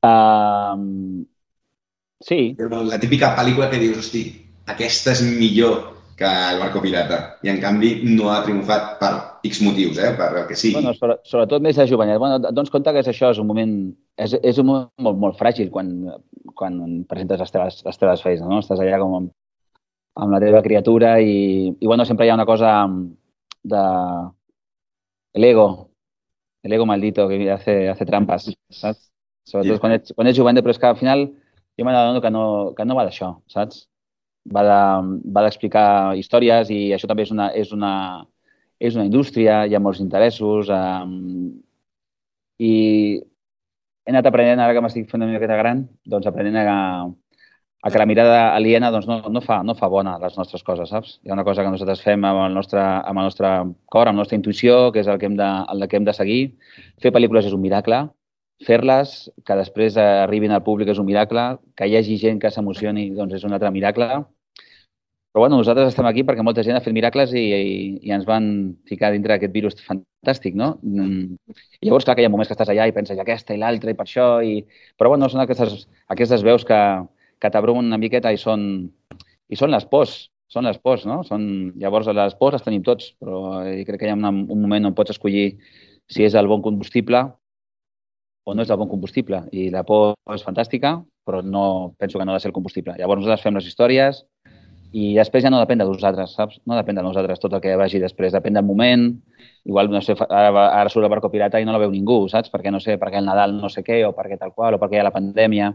Um, 0.05 1.25
sí. 2.23 2.55
La 2.93 3.01
típica 3.01 3.33
pel·lícula 3.37 3.69
que 3.71 3.81
dius, 3.81 3.99
hosti, 3.99 4.23
aquesta 4.71 5.13
és 5.15 5.25
millor 5.25 5.77
que 6.15 6.25
el 6.25 6.61
Barco 6.61 6.81
Pirata. 6.81 7.19
I, 7.43 7.51
en 7.51 7.59
canvi, 7.59 7.91
no 8.15 8.29
ha 8.31 8.41
triomfat 8.45 8.93
per 9.01 9.11
X 9.45 9.59
motius, 9.65 9.99
eh? 9.99 10.13
per 10.15 10.31
el 10.31 10.45
que 10.47 10.55
sigui. 10.55 10.77
Bueno, 10.79 10.95
sobre, 10.95 11.17
sobretot 11.27 11.63
més 11.65 11.75
de 11.75 11.87
jovenet. 11.89 12.21
Bueno, 12.21 12.39
dones 12.47 12.71
compte 12.71 12.93
que 12.95 13.03
és 13.03 13.09
això, 13.11 13.33
és 13.35 13.41
un 13.43 13.49
moment, 13.49 13.73
és, 14.15 14.37
és 14.39 14.61
un 14.63 14.69
moment 14.71 14.87
molt, 15.09 15.19
molt 15.25 15.41
fràgil 15.41 15.67
quan, 15.73 15.91
quan 16.55 16.79
presentes 17.09 17.43
les 17.43 17.51
teves, 17.51 17.81
les 17.83 17.99
teves 17.99 18.23
feines, 18.23 18.47
no? 18.47 18.61
Estàs 18.63 18.79
allà 18.79 19.01
com 19.03 19.19
amb 20.15 20.31
la 20.31 20.39
teva 20.39 20.61
criatura 20.63 21.17
i, 21.19 21.73
i 21.79 21.87
bueno, 21.87 22.05
sempre 22.05 22.25
hi 22.25 22.31
ha 22.31 22.37
una 22.37 22.47
cosa 22.47 22.87
de 23.63 23.83
l'ego, 25.35 25.89
el 26.63 26.73
ego 26.73 26.85
maldito 26.85 27.27
que 27.27 27.51
hace, 27.51 27.89
hace 27.89 28.05
trampas, 28.05 28.47
saps? 28.69 29.11
Sobretot 29.45 29.77
sí. 29.77 29.81
quan, 29.81 29.91
ets, 29.93 30.13
quan 30.17 30.27
ets 30.27 30.37
jovent, 30.39 30.57
però 30.63 30.73
és 30.73 30.79
que 30.81 30.87
al 30.89 30.97
final 30.97 31.27
jo 31.77 31.85
m'adono 31.85 32.21
que 32.23 32.31
no, 32.31 32.45
que 32.77 32.85
no 32.87 32.95
va 32.97 33.03
d'això, 33.05 33.35
saps? 33.51 33.83
Va 34.55 34.63
d'explicar 35.43 35.85
de, 36.13 36.21
històries 36.21 36.71
i 36.73 36.79
això 36.95 37.09
també 37.09 37.25
és 37.27 37.33
una, 37.35 37.51
és 37.53 37.73
una, 37.75 37.91
és 38.79 38.97
una 38.97 39.05
indústria, 39.05 39.65
hi 39.65 39.75
ha 39.75 39.83
molts 39.83 40.01
interessos 40.01 40.71
um, 40.73 41.51
i 42.57 42.73
he 44.05 44.13
anat 44.13 44.29
aprenent, 44.29 44.61
ara 44.61 44.73
que 44.73 44.81
m'estic 44.85 45.09
fent 45.11 45.23
una 45.25 45.33
miqueta 45.33 45.57
gran, 45.59 45.85
doncs 46.05 46.29
aprenent 46.29 46.57
a, 46.61 46.79
a 47.85 47.91
que 47.91 47.99
la 47.99 48.07
mirada 48.09 48.55
aliena 48.55 48.89
doncs, 48.89 49.05
no, 49.05 49.19
no, 49.29 49.41
fa, 49.45 49.59
no 49.61 49.75
fa 49.77 49.85
bona 49.93 50.15
les 50.17 50.33
nostres 50.39 50.63
coses, 50.65 50.89
saps? 50.89 51.19
Hi 51.21 51.29
ha 51.29 51.35
una 51.35 51.43
cosa 51.45 51.61
que 51.61 51.69
nosaltres 51.69 51.99
fem 52.01 52.23
amb 52.25 52.39
el 52.47 52.55
nostre, 52.57 52.81
amb 52.81 53.21
el 53.21 53.27
nostre 53.27 53.51
cor, 53.93 54.09
amb 54.09 54.17
la 54.17 54.23
nostra 54.23 54.39
intuïció, 54.39 54.89
que 54.91 55.03
és 55.03 55.11
el 55.11 55.19
que 55.21 55.29
hem 55.29 55.35
de, 55.37 55.49
el 55.69 55.85
que 55.91 55.99
hem 55.99 56.07
de 56.07 56.15
seguir. 56.17 56.39
Fer 57.03 57.13
pel·lícules 57.13 57.45
és 57.45 57.53
un 57.53 57.61
miracle, 57.61 57.99
fer-les, 58.65 59.13
que 59.45 59.59
després 59.61 60.01
arribin 60.01 60.57
al 60.57 60.65
públic 60.65 60.89
és 60.95 61.03
un 61.03 61.05
miracle, 61.05 61.45
que 61.77 61.85
hi 61.85 61.93
hagi 61.99 62.17
gent 62.25 62.41
que 62.41 62.49
s'emocioni 62.49 63.11
doncs 63.13 63.37
és 63.37 63.45
un 63.45 63.53
altre 63.53 63.69
miracle. 63.69 64.09
Però 65.29 65.45
bueno, 65.45 65.61
nosaltres 65.61 65.93
estem 65.93 66.09
aquí 66.09 66.25
perquè 66.25 66.41
molta 66.41 66.65
gent 66.65 66.79
ha 66.79 66.81
fet 66.81 66.95
miracles 66.95 67.37
i, 67.37 67.47
i, 67.53 67.79
i 68.07 68.17
ens 68.17 68.25
van 68.25 68.47
ficar 68.89 69.13
dintre 69.13 69.35
d'aquest 69.35 69.53
virus 69.53 69.77
fantàstic, 69.85 70.57
no? 70.57 70.79
Mm. 70.81 71.35
I 71.83 71.85
llavors, 71.85 72.07
clar, 72.07 72.17
que 72.17 72.25
hi 72.25 72.25
ha 72.25 72.33
moments 72.33 72.49
que 72.49 72.57
estàs 72.57 72.71
allà 72.73 72.89
i 72.89 72.95
penses 72.97 73.19
i 73.19 73.21
aquesta 73.21 73.53
i 73.53 73.61
l'altra 73.61 73.93
i 73.93 73.99
per 73.99 74.07
això, 74.07 74.29
i... 74.41 74.63
però 74.97 75.13
bueno, 75.13 75.29
són 75.29 75.43
aquestes, 75.43 75.83
aquestes 76.15 76.41
veus 76.47 76.65
que, 76.65 76.79
que 77.41 77.51
t'abrumen 77.51 77.87
una 77.87 77.99
miqueta 78.01 78.31
i 78.33 78.39
són, 78.41 78.63
i 79.49 79.59
són 79.59 79.73
les 79.73 79.85
pors, 79.89 80.15
són 80.51 80.67
les 80.67 80.77
pors, 80.79 81.05
no? 81.09 81.21
Són, 81.27 81.47
llavors, 81.81 82.07
les 82.07 82.37
pors 82.39 82.57
les 82.57 82.65
tenim 82.65 82.83
tots, 82.85 83.13
però 83.21 83.61
eh, 83.65 83.81
crec 83.87 84.01
que 84.01 84.09
hi 84.09 84.13
ha 84.13 84.19
una, 84.19 84.31
un 84.31 84.61
moment 84.61 84.91
on 84.91 84.95
pots 84.97 85.15
escollir 85.15 85.47
si 86.11 86.25
és 86.25 86.37
el 86.37 86.47
bon 86.47 86.61
combustible 86.65 87.23
o 88.45 88.53
no 88.53 88.61
és 88.61 88.69
el 88.69 88.77
bon 88.77 88.89
combustible. 88.89 89.41
I 89.51 89.69
la 89.73 89.83
por 89.87 90.13
és 90.35 90.45
fantàstica, 90.45 90.99
però 91.25 91.41
no 91.41 91.95
penso 91.97 92.19
que 92.19 92.25
no 92.25 92.33
ha 92.33 92.37
de 92.37 92.43
ser 92.43 92.51
el 92.51 92.57
combustible. 92.57 92.93
Llavors 92.99 93.23
nosaltres 93.23 93.45
fem 93.47 93.57
les 93.57 93.69
històries, 93.71 94.21
i 94.95 95.09
després 95.17 95.43
ja 95.43 95.49
no 95.51 95.59
depèn 95.59 95.81
de 95.81 95.85
nosaltres, 95.87 96.37
saps? 96.37 96.61
No 96.69 96.77
depèn 96.77 96.95
de 96.95 97.03
nosaltres 97.03 97.41
tot 97.43 97.53
el 97.57 97.59
que 97.63 97.73
vagi 97.75 97.99
després, 97.99 98.31
depèn 98.31 98.55
del 98.55 98.63
moment. 98.63 99.09
Igual, 99.67 99.89
no 99.91 99.99
sé, 100.05 100.13
ara, 100.23 100.51
ara 100.69 100.91
surt 100.93 101.03
el 101.03 101.11
barco 101.11 101.27
pirata 101.33 101.59
i 101.59 101.65
no 101.67 101.73
la 101.73 101.81
veu 101.81 101.91
ningú, 101.91 102.21
saps? 102.31 102.51
Perquè, 102.53 102.71
no 102.71 102.79
sé, 102.79 102.95
perquè 103.01 103.19
el 103.19 103.25
Nadal 103.27 103.57
no 103.57 103.67
sé 103.73 103.81
què, 103.83 103.97
o 104.07 104.13
perquè 104.15 104.37
tal 104.39 104.53
qual, 104.55 104.77
o 104.77 104.79
perquè 104.79 104.95
hi 104.95 105.01
ha 105.01 105.07
la 105.07 105.11
pandèmia. 105.11 105.71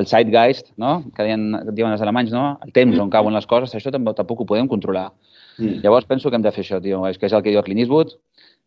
El 0.00 0.08
zeitgeist, 0.10 0.72
no? 0.80 0.96
Que 1.14 1.26
diuen, 1.28 1.44
diuen 1.76 1.94
els 1.94 2.02
alemanys, 2.02 2.32
no? 2.34 2.46
El 2.64 2.72
temps 2.74 2.98
on 3.04 3.12
cauen 3.12 3.36
les 3.36 3.46
coses, 3.46 3.76
això 3.78 3.92
tampoc, 3.94 4.16
tampoc 4.18 4.42
ho 4.42 4.46
podem 4.48 4.70
controlar. 4.72 5.10
Mm. 5.58 5.84
Llavors 5.84 6.08
penso 6.10 6.32
que 6.32 6.40
hem 6.40 6.46
de 6.46 6.54
fer 6.56 6.64
això, 6.64 6.80
tio. 6.82 7.04
És 7.06 7.20
que 7.20 7.28
és 7.30 7.36
el 7.36 7.44
que 7.44 7.52
diu 7.54 7.62
Clint 7.62 7.84
Eastwood, 7.84 8.16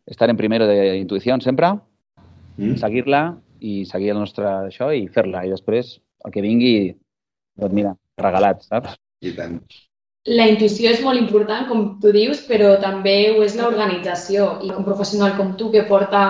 estar 0.08 0.30
en 0.32 0.40
primero 0.40 0.70
de 0.70 0.78
intuïció 1.02 1.36
sempre, 1.44 1.74
mm. 2.56 2.78
seguir-la 2.80 3.22
i 3.60 3.82
seguir 3.90 4.14
el 4.14 4.22
nostre 4.22 4.46
això 4.70 4.88
i 4.94 5.04
fer-la. 5.12 5.44
I 5.44 5.52
després 5.52 5.98
el 6.24 6.32
que 6.32 6.46
vingui, 6.46 6.78
doncs 7.60 7.76
mira, 7.76 7.92
regalat, 8.24 8.64
saps? 8.70 8.96
I 9.20 9.34
tant. 9.36 9.60
La 10.26 10.48
intuïció 10.50 10.90
és 10.90 11.00
molt 11.00 11.20
important, 11.20 11.68
com 11.68 11.84
tu 12.02 12.10
dius, 12.12 12.42
però 12.48 12.74
també 12.82 13.30
ho 13.30 13.44
és 13.44 13.54
l'organització. 13.56 14.48
I 14.66 14.72
un 14.74 14.84
professional 14.84 15.36
com 15.38 15.54
tu, 15.56 15.70
que 15.72 15.86
porta 15.88 16.20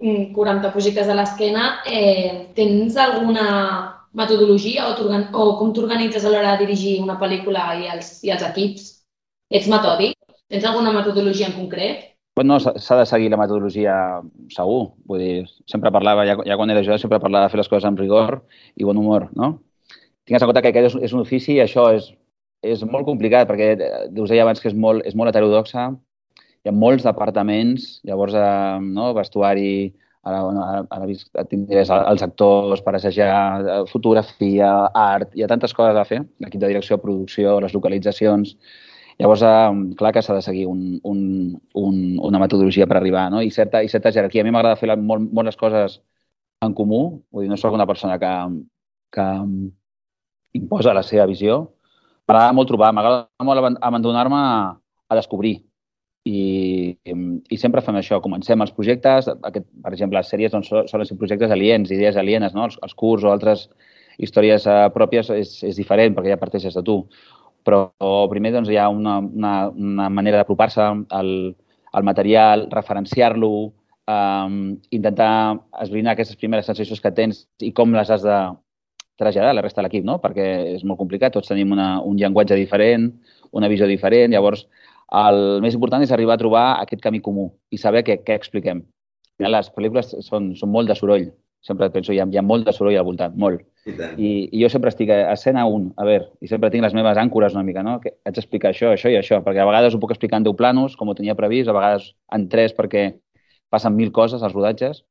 40 0.00 0.34
mm, 0.34 0.72
projectes 0.72 1.08
a 1.08 1.14
l'esquena, 1.14 1.68
eh, 1.86 2.48
tens 2.56 2.96
alguna 2.96 3.46
metodologia 4.18 4.88
o, 4.88 4.94
o 4.96 5.48
com 5.60 5.72
t'organitzes 5.76 6.24
a 6.24 6.32
l'hora 6.32 6.56
de 6.56 6.64
dirigir 6.64 6.98
una 7.02 7.18
pel·lícula 7.20 7.68
i 7.78 7.90
els, 7.92 8.18
i 8.24 8.32
els 8.34 8.42
equips? 8.42 8.90
Ets 9.54 9.68
metòdic? 9.70 10.16
Tens 10.48 10.64
alguna 10.64 10.94
metodologia 10.96 11.48
en 11.50 11.56
concret? 11.60 12.06
No, 12.38 12.58
s'ha 12.62 12.96
de 13.00 13.06
seguir 13.06 13.30
la 13.30 13.38
metodologia 13.40 13.94
segur. 14.54 14.92
Vull 15.10 15.22
dir, 15.22 15.46
sempre 15.70 15.92
parlava, 15.94 16.24
ja, 16.26 16.36
ja 16.46 16.56
quan 16.58 16.70
era 16.70 16.84
jo, 16.86 16.96
sempre 16.98 17.20
parlava 17.22 17.46
de 17.46 17.52
fer 17.52 17.60
les 17.60 17.70
coses 17.70 17.86
amb 17.88 17.98
rigor 17.98 18.40
i 18.78 18.86
bon 18.86 18.98
humor, 18.98 19.28
no? 19.36 19.58
Tingues 20.24 20.42
en 20.42 20.50
compte 20.50 20.62
que 20.62 20.70
aquest 20.70 20.90
és, 20.92 20.96
és 21.08 21.14
un 21.16 21.24
ofici 21.24 21.56
i 21.56 21.62
això 21.64 21.88
és, 21.96 22.12
és 22.62 22.82
molt 22.84 23.06
complicat 23.06 23.48
perquè 23.48 23.70
eh, 23.76 24.04
us 24.22 24.30
deia 24.30 24.44
abans 24.44 24.60
que 24.60 24.70
és 24.70 24.76
molt, 24.76 25.04
és 25.06 25.16
molt 25.18 25.30
heterodoxa, 25.30 25.88
hi 26.64 26.70
ha 26.70 26.74
molts 26.74 27.06
departaments, 27.06 27.88
llavors 28.08 28.34
eh, 28.34 28.80
no, 28.82 29.12
vestuari, 29.16 29.94
ara, 30.26 30.42
ara, 30.64 30.82
ara 30.96 31.46
tindries 31.50 31.92
els 31.94 32.26
actors 32.26 32.82
per 32.84 32.96
assajar, 32.98 33.30
eh, 33.62 33.80
fotografia, 33.92 34.72
art, 34.94 35.32
hi 35.34 35.46
ha 35.46 35.50
tantes 35.50 35.74
coses 35.76 35.96
a 35.96 36.06
fer, 36.08 36.24
l'equip 36.42 36.60
de 36.62 36.74
direcció, 36.74 37.00
producció, 37.02 37.58
les 37.64 37.74
localitzacions, 37.76 38.56
Llavors, 39.18 39.42
eh, 39.42 39.94
clar 39.98 40.12
que 40.14 40.20
s'ha 40.22 40.34
de 40.36 40.42
seguir 40.46 40.66
un, 40.70 41.00
un, 41.02 41.20
un, 41.74 41.96
una 42.28 42.38
metodologia 42.38 42.86
per 42.86 43.00
arribar, 43.00 43.24
no? 43.32 43.40
I 43.42 43.50
certa, 43.50 43.80
i 43.82 43.90
certa 43.90 44.12
jerarquia. 44.14 44.44
A 44.44 44.46
mi 44.46 44.52
m'agrada 44.54 44.78
fer 44.78 44.86
la, 44.92 44.94
molt, 44.94 45.26
molt 45.34 45.50
les 45.50 45.58
coses 45.58 45.96
en 46.62 46.74
comú, 46.78 47.00
vull 47.34 47.42
dir, 47.42 47.50
no 47.50 47.58
sóc 47.58 47.74
una 47.74 47.86
persona 47.86 48.18
que, 48.22 48.30
que 49.14 49.26
imposa 50.58 50.94
la 50.94 51.02
seva 51.02 51.26
visió, 51.26 51.58
M'agrada 52.28 52.52
molt 52.52 52.68
trobar, 52.68 52.92
m'agrada 52.92 53.46
molt 53.48 53.78
abandonar-me 53.80 54.38
a, 54.38 55.16
descobrir. 55.16 55.54
I, 56.28 56.92
I 57.08 57.56
sempre 57.56 57.80
fem 57.80 57.96
això, 57.96 58.18
comencem 58.20 58.60
els 58.60 58.74
projectes, 58.76 59.30
aquest, 59.32 59.64
per 59.80 59.92
exemple, 59.94 60.18
les 60.20 60.28
sèries 60.28 60.52
doncs, 60.52 60.68
solen 60.90 61.08
ser 61.08 61.16
projectes 61.16 61.54
aliens, 61.54 61.88
idees 61.94 62.18
alienes, 62.20 62.52
no? 62.52 62.66
els, 62.68 62.76
els 62.84 62.92
curs 62.92 63.24
o 63.24 63.32
altres 63.32 63.64
històries 64.20 64.66
uh, 64.68 64.90
pròpies 64.92 65.30
és, 65.32 65.54
és 65.64 65.80
diferent 65.80 66.12
perquè 66.12 66.34
ja 66.34 66.40
parteixes 66.42 66.76
de 66.76 66.84
tu. 66.84 66.98
Però 67.64 67.88
primer 68.28 68.52
doncs, 68.58 68.68
hi 68.68 68.76
ha 68.76 68.90
una, 68.92 69.18
una, 69.24 69.54
una 69.72 70.12
manera 70.12 70.42
d'apropar-se 70.42 70.84
al, 70.84 71.32
al 71.96 72.04
material, 72.04 72.68
referenciar-lo, 72.76 73.52
um, 74.04 74.60
intentar 74.92 75.32
esbrinar 75.80 76.12
aquestes 76.12 76.36
primeres 76.36 76.68
sensacions 76.68 77.00
que 77.00 77.14
tens 77.16 77.46
i 77.64 77.72
com 77.72 77.96
les 77.96 78.12
has 78.12 78.24
de, 78.26 78.38
traslladar 79.18 79.50
a 79.50 79.56
la 79.58 79.64
resta 79.64 79.82
de 79.82 79.88
l'equip, 79.88 80.04
no? 80.06 80.18
perquè 80.22 80.46
és 80.76 80.84
molt 80.86 81.00
complicat, 81.00 81.34
tots 81.34 81.50
tenim 81.50 81.74
una, 81.74 81.96
un 82.06 82.18
llenguatge 82.20 82.56
diferent, 82.58 83.10
una 83.58 83.70
visió 83.70 83.88
diferent, 83.90 84.32
llavors 84.32 84.66
el 85.18 85.60
més 85.64 85.74
important 85.74 86.04
és 86.04 86.12
arribar 86.12 86.36
a 86.36 86.40
trobar 86.40 86.64
aquest 86.84 87.02
camí 87.02 87.20
comú 87.24 87.48
i 87.72 87.80
saber 87.80 88.04
què, 88.04 88.20
què 88.24 88.36
expliquem. 88.36 88.84
Les 89.38 89.70
pel·lícules 89.74 90.16
són, 90.26 90.52
són 90.58 90.70
molt 90.74 90.90
de 90.90 90.96
soroll, 90.98 91.28
sempre 91.64 91.88
penso, 91.94 92.12
hi 92.12 92.20
ha, 92.20 92.26
hi 92.30 92.38
ha 92.38 92.44
molt 92.44 92.66
de 92.66 92.74
soroll 92.74 92.96
al 92.98 93.06
voltant, 93.06 93.34
molt. 93.38 93.62
I, 93.88 93.94
I, 93.94 94.30
I 94.52 94.62
jo 94.62 94.68
sempre 94.72 94.92
estic 94.92 95.10
a 95.14 95.20
escena 95.32 95.64
1, 95.66 95.92
a 95.96 96.06
veure, 96.06 96.28
i 96.44 96.50
sempre 96.50 96.70
tinc 96.74 96.84
les 96.84 96.96
meves 96.96 97.18
àncores 97.18 97.56
una 97.56 97.64
mica, 97.66 97.84
no? 97.86 97.98
Que 98.02 98.12
haig 98.26 98.36
d'explicar 98.36 98.74
això, 98.74 98.92
això 98.94 99.10
i 99.12 99.16
això, 99.18 99.40
perquè 99.44 99.62
a 99.64 99.68
vegades 99.68 99.94
ho 99.94 100.02
puc 100.02 100.12
explicar 100.14 100.42
en 100.42 100.46
10 100.46 100.58
planos, 100.58 100.96
com 100.98 101.08
ho 101.08 101.16
tenia 101.18 101.38
previst, 101.38 101.70
a 101.70 101.76
vegades 101.76 102.12
en 102.34 102.48
3 102.52 102.76
perquè 102.76 103.06
passen 103.72 103.96
mil 103.96 104.12
coses 104.12 104.42
als 104.42 104.54
rodatges, 104.56 105.04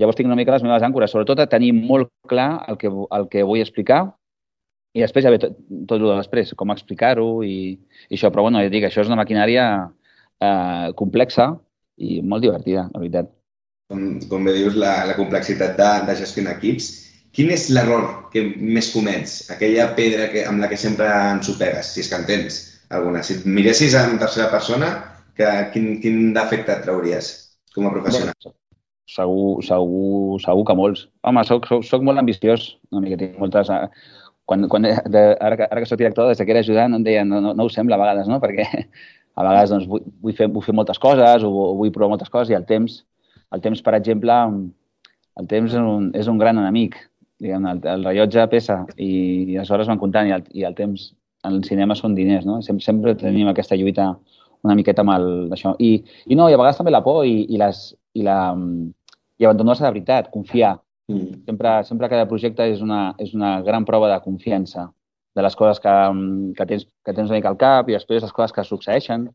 Llavors 0.00 0.16
tinc 0.16 0.30
una 0.30 0.38
mica 0.38 0.54
les 0.54 0.64
meves 0.64 0.84
àncores, 0.86 1.12
sobretot 1.12 1.42
a 1.42 1.50
tenir 1.50 1.74
molt 1.76 2.08
clar 2.30 2.64
el 2.72 2.80
que, 2.80 2.88
el 2.88 3.28
que 3.32 3.44
vull 3.44 3.60
explicar 3.60 4.06
i 4.96 5.02
després 5.04 5.22
ja 5.22 5.30
ve 5.30 5.38
tot, 5.38 5.58
tot 5.86 6.00
el 6.00 6.08
de 6.08 6.16
després, 6.18 6.54
com 6.58 6.72
explicar-ho 6.74 7.28
i, 7.46 7.76
i 8.08 8.16
això. 8.16 8.30
Però 8.32 8.46
bueno, 8.46 8.62
ja 8.64 8.72
dic, 8.72 8.88
això 8.88 9.04
és 9.04 9.10
una 9.10 9.20
maquinària 9.20 9.66
eh, 9.86 10.88
complexa 10.98 11.52
i 12.00 12.18
molt 12.26 12.42
divertida, 12.42 12.88
la 12.90 13.02
veritat. 13.02 13.30
Com, 13.90 14.18
com 14.30 14.46
bé 14.46 14.56
dius, 14.56 14.78
la, 14.78 14.96
la 15.06 15.16
complexitat 15.18 15.76
de, 15.78 15.92
de 16.08 16.16
gestionar 16.18 16.56
equips. 16.58 16.90
Quin 17.34 17.52
és 17.54 17.68
l'error 17.70 18.32
que 18.32 18.42
més 18.58 18.90
comets? 18.90 19.36
Aquella 19.54 19.92
pedra 19.98 20.26
que, 20.32 20.42
amb 20.50 20.62
la 20.62 20.70
que 20.70 20.78
sempre 20.80 21.06
ensopegues, 21.36 21.92
si 21.94 22.02
és 22.02 22.10
que 22.10 22.18
en 22.18 22.26
tens 22.26 22.58
alguna. 22.98 23.22
Si 23.22 23.38
et 23.38 23.46
miressis 23.46 23.94
en 23.98 24.18
tercera 24.18 24.48
persona, 24.50 24.90
que, 25.38 25.50
quin, 25.74 25.92
quin 26.02 26.32
defecte 26.34 26.74
et 26.74 26.82
trauries 26.88 27.30
com 27.76 27.86
a 27.86 27.94
professional? 27.94 28.34
Bueno, 28.34 28.59
Segur, 29.10 29.58
segur, 29.66 30.38
segur 30.42 30.64
que 30.68 30.76
molts. 30.78 31.06
Home, 31.26 31.42
soc, 31.48 31.66
soc, 31.70 31.86
soc 31.86 32.04
molt 32.06 32.22
ambiciós, 32.22 32.74
una 32.94 33.02
mica, 33.04 33.18
tinc 33.20 33.38
moltes... 33.42 33.70
Eh, 33.74 33.86
quan, 34.50 34.66
quan, 34.70 34.86
de, 34.86 35.22
ara, 35.38 35.56
que, 35.58 35.66
ara 35.66 35.82
que 35.82 35.88
soc 35.88 35.98
director, 36.00 36.28
des 36.30 36.38
que 36.42 36.50
era 36.50 36.62
ajudant, 36.64 36.94
em 36.96 37.06
deien, 37.06 37.28
no, 37.30 37.40
no, 37.42 37.54
no 37.54 37.66
ho 37.66 37.70
sembla 37.70 37.98
a 37.98 38.02
vegades, 38.02 38.30
no? 38.30 38.40
Perquè 38.44 38.66
a 38.70 39.46
vegades 39.46 39.74
doncs, 39.74 39.86
vull, 39.90 40.02
vull, 40.22 40.34
fer, 40.36 40.50
vull 40.50 40.66
fer 40.66 40.74
moltes 40.76 40.98
coses 41.02 41.46
o, 41.46 41.50
vull 41.78 41.92
provar 41.94 42.12
moltes 42.14 42.30
coses 42.30 42.50
i 42.54 42.58
el 42.58 42.66
temps, 42.70 43.00
el 43.54 43.62
temps, 43.62 43.82
per 43.86 43.94
exemple, 43.98 44.36
el 45.40 45.48
temps 45.50 45.74
és 45.74 45.80
un, 45.80 46.10
és 46.18 46.30
un 46.30 46.38
gran 46.38 46.58
enemic. 46.62 46.98
Diguem, 47.40 47.66
el, 47.70 47.80
el 47.88 48.04
rellotge 48.04 48.46
pesa 48.52 48.82
i, 48.96 49.10
i 49.54 49.56
les 49.56 49.70
hores 49.72 49.88
van 49.90 49.98
comptant 50.02 50.28
i 50.28 50.34
el, 50.36 50.44
i 50.54 50.66
el 50.68 50.76
temps 50.78 51.10
en 51.46 51.56
el 51.56 51.64
cinema 51.64 51.96
són 51.96 52.14
diners, 52.14 52.44
no? 52.46 52.58
Sempre, 52.62 52.84
sempre 52.84 53.14
tenim 53.18 53.48
aquesta 53.48 53.78
lluita 53.80 54.10
una 54.66 54.76
miqueta 54.76 55.04
amb 55.04 55.14
el, 55.14 55.28
això. 55.56 55.72
I, 55.80 55.94
I 56.28 56.36
no, 56.36 56.50
i 56.50 56.54
a 56.54 56.60
vegades 56.60 56.80
també 56.80 56.92
la 56.92 57.02
por 57.04 57.24
i, 57.24 57.46
i, 57.48 57.60
les, 57.60 57.80
i 58.18 58.26
la, 58.26 58.36
i 59.40 59.48
abandonar-se 59.48 59.86
de 59.86 59.90
veritat, 59.90 60.30
confiar. 60.30 60.76
Mm. 61.10 61.42
Sempre, 61.48 61.74
sempre 61.88 62.08
cada 62.12 62.28
projecte 62.28 62.66
és 62.70 62.82
una, 62.84 63.14
és 63.18 63.32
una 63.34 63.58
gran 63.66 63.86
prova 63.88 64.10
de 64.12 64.20
confiança 64.22 64.90
de 65.34 65.42
les 65.42 65.56
coses 65.56 65.80
que, 65.80 65.94
que, 66.58 66.66
tens, 66.66 66.86
que 67.06 67.14
tens 67.14 67.30
una 67.30 67.38
mica 67.38 67.50
al 67.50 67.58
cap 67.58 67.88
i 67.88 67.96
després 67.96 68.22
les 68.22 68.34
coses 68.36 68.52
que 68.54 68.66
succeeixen. 68.66 69.28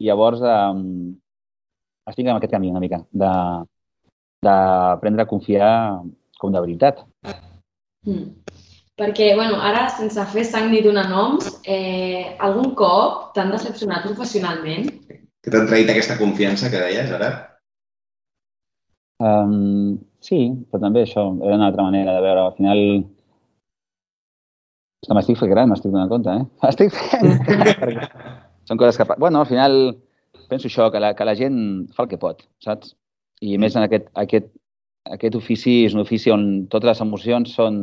I 0.00 0.10
llavors 0.10 0.42
um, 0.44 1.16
estic 2.06 2.28
en 2.28 2.36
aquest 2.36 2.52
camí 2.52 2.70
una 2.70 2.82
mica 2.84 3.02
de 3.10 3.32
d'aprendre 4.46 5.24
a 5.24 5.28
confiar 5.30 5.72
com 6.38 6.52
de 6.52 6.60
veritat. 6.60 7.00
Mm. 8.06 8.44
Perquè, 8.96 9.32
bueno, 9.34 9.58
ara, 9.60 9.88
sense 9.92 10.22
fer 10.30 10.44
sang 10.46 10.70
ni 10.70 10.82
donar 10.84 11.08
noms, 11.10 11.48
eh, 11.64 12.36
algun 12.38 12.70
cop 12.78 13.34
t'han 13.34 13.50
decepcionat 13.52 14.06
professionalment? 14.06 14.86
Que 15.42 15.52
t'han 15.52 15.66
traït 15.68 15.90
aquesta 15.90 16.16
confiança 16.20 16.70
que 16.70 16.84
deies 16.84 17.10
ara? 17.12 17.55
Um, 19.22 19.96
sí, 20.20 20.40
però 20.70 20.82
també 20.82 21.04
això 21.06 21.24
era 21.40 21.56
una 21.56 21.70
altra 21.70 21.86
manera 21.88 22.16
de 22.16 22.24
veure. 22.24 22.48
Al 22.48 22.56
final... 22.58 22.82
Que 25.06 25.14
m'estic 25.14 25.38
fent 25.38 25.52
gran, 25.52 25.70
m'estic 25.70 25.92
donant 25.92 26.10
compte, 26.10 26.32
eh? 26.32 26.44
Estic 26.70 26.94
fent... 26.96 28.00
Són 28.66 28.80
coses 28.80 28.98
que... 28.98 29.06
Bueno, 29.22 29.40
al 29.40 29.48
final 29.48 29.76
penso 30.50 30.68
això, 30.70 30.90
que 30.90 31.00
la, 31.02 31.12
que 31.14 31.26
la 31.26 31.36
gent 31.38 31.58
fa 31.94 32.04
el 32.04 32.10
que 32.10 32.18
pot, 32.22 32.42
saps? 32.62 32.94
I 33.44 33.58
més 33.60 33.76
en 33.76 33.84
aquest, 33.84 34.08
aquest, 34.18 34.48
aquest 35.12 35.36
ofici 35.38 35.82
és 35.86 35.94
un 35.94 36.02
ofici 36.02 36.32
on 36.34 36.66
totes 36.72 36.88
les 36.90 37.02
emocions 37.04 37.52
són, 37.54 37.80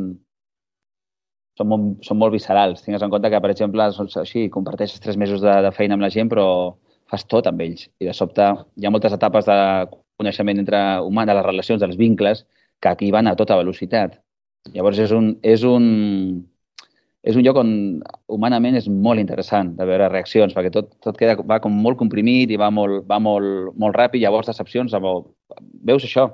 són, 1.58 1.70
molt, 1.70 1.90
són 2.06 2.20
molt 2.20 2.34
viscerals. 2.34 2.82
Tingues 2.84 3.04
en 3.06 3.12
compte 3.12 3.30
que, 3.32 3.40
per 3.40 3.52
exemple, 3.54 3.86
doncs, 3.96 4.16
així, 4.20 4.48
comparteixes 4.52 5.02
tres 5.02 5.18
mesos 5.20 5.44
de, 5.44 5.54
de 5.64 5.72
feina 5.76 5.96
amb 5.96 6.04
la 6.04 6.12
gent, 6.12 6.30
però 6.32 6.46
fas 7.10 7.26
tot 7.30 7.48
amb 7.48 7.62
ells. 7.64 7.86
I 8.02 8.10
de 8.10 8.16
sobte 8.16 8.50
hi 8.52 8.86
ha 8.86 8.92
moltes 8.92 9.14
etapes 9.16 9.48
de 9.48 9.58
coneixement 10.20 10.60
entre 10.62 10.80
humà, 11.04 11.26
de 11.26 11.36
les 11.36 11.46
relacions, 11.46 11.80
dels 11.82 11.98
vincles, 12.00 12.44
que 12.80 12.90
aquí 12.90 13.10
van 13.10 13.26
a 13.26 13.36
tota 13.36 13.56
velocitat. 13.56 14.20
Llavors 14.74 14.98
és 15.02 15.12
un, 15.12 15.34
és 15.42 15.64
un, 15.68 15.84
és 17.24 17.36
un 17.36 17.44
lloc 17.44 17.58
on 17.60 17.72
humanament 18.36 18.76
és 18.76 18.86
molt 18.88 19.20
interessant 19.20 19.74
de 19.78 19.86
veure 19.88 20.10
reaccions, 20.12 20.54
perquè 20.56 20.72
tot, 20.72 20.92
tot 21.04 21.18
queda, 21.20 21.36
va 21.40 21.60
com 21.64 21.74
molt 21.86 21.98
comprimit 22.00 22.52
i 22.52 22.60
va 22.60 22.70
molt, 22.72 23.04
va 23.08 23.18
molt, 23.20 23.72
molt 23.80 23.96
ràpid, 23.96 24.22
llavors 24.22 24.50
decepcions, 24.50 24.94
molt... 25.00 25.30
veus 25.88 26.04
això? 26.04 26.28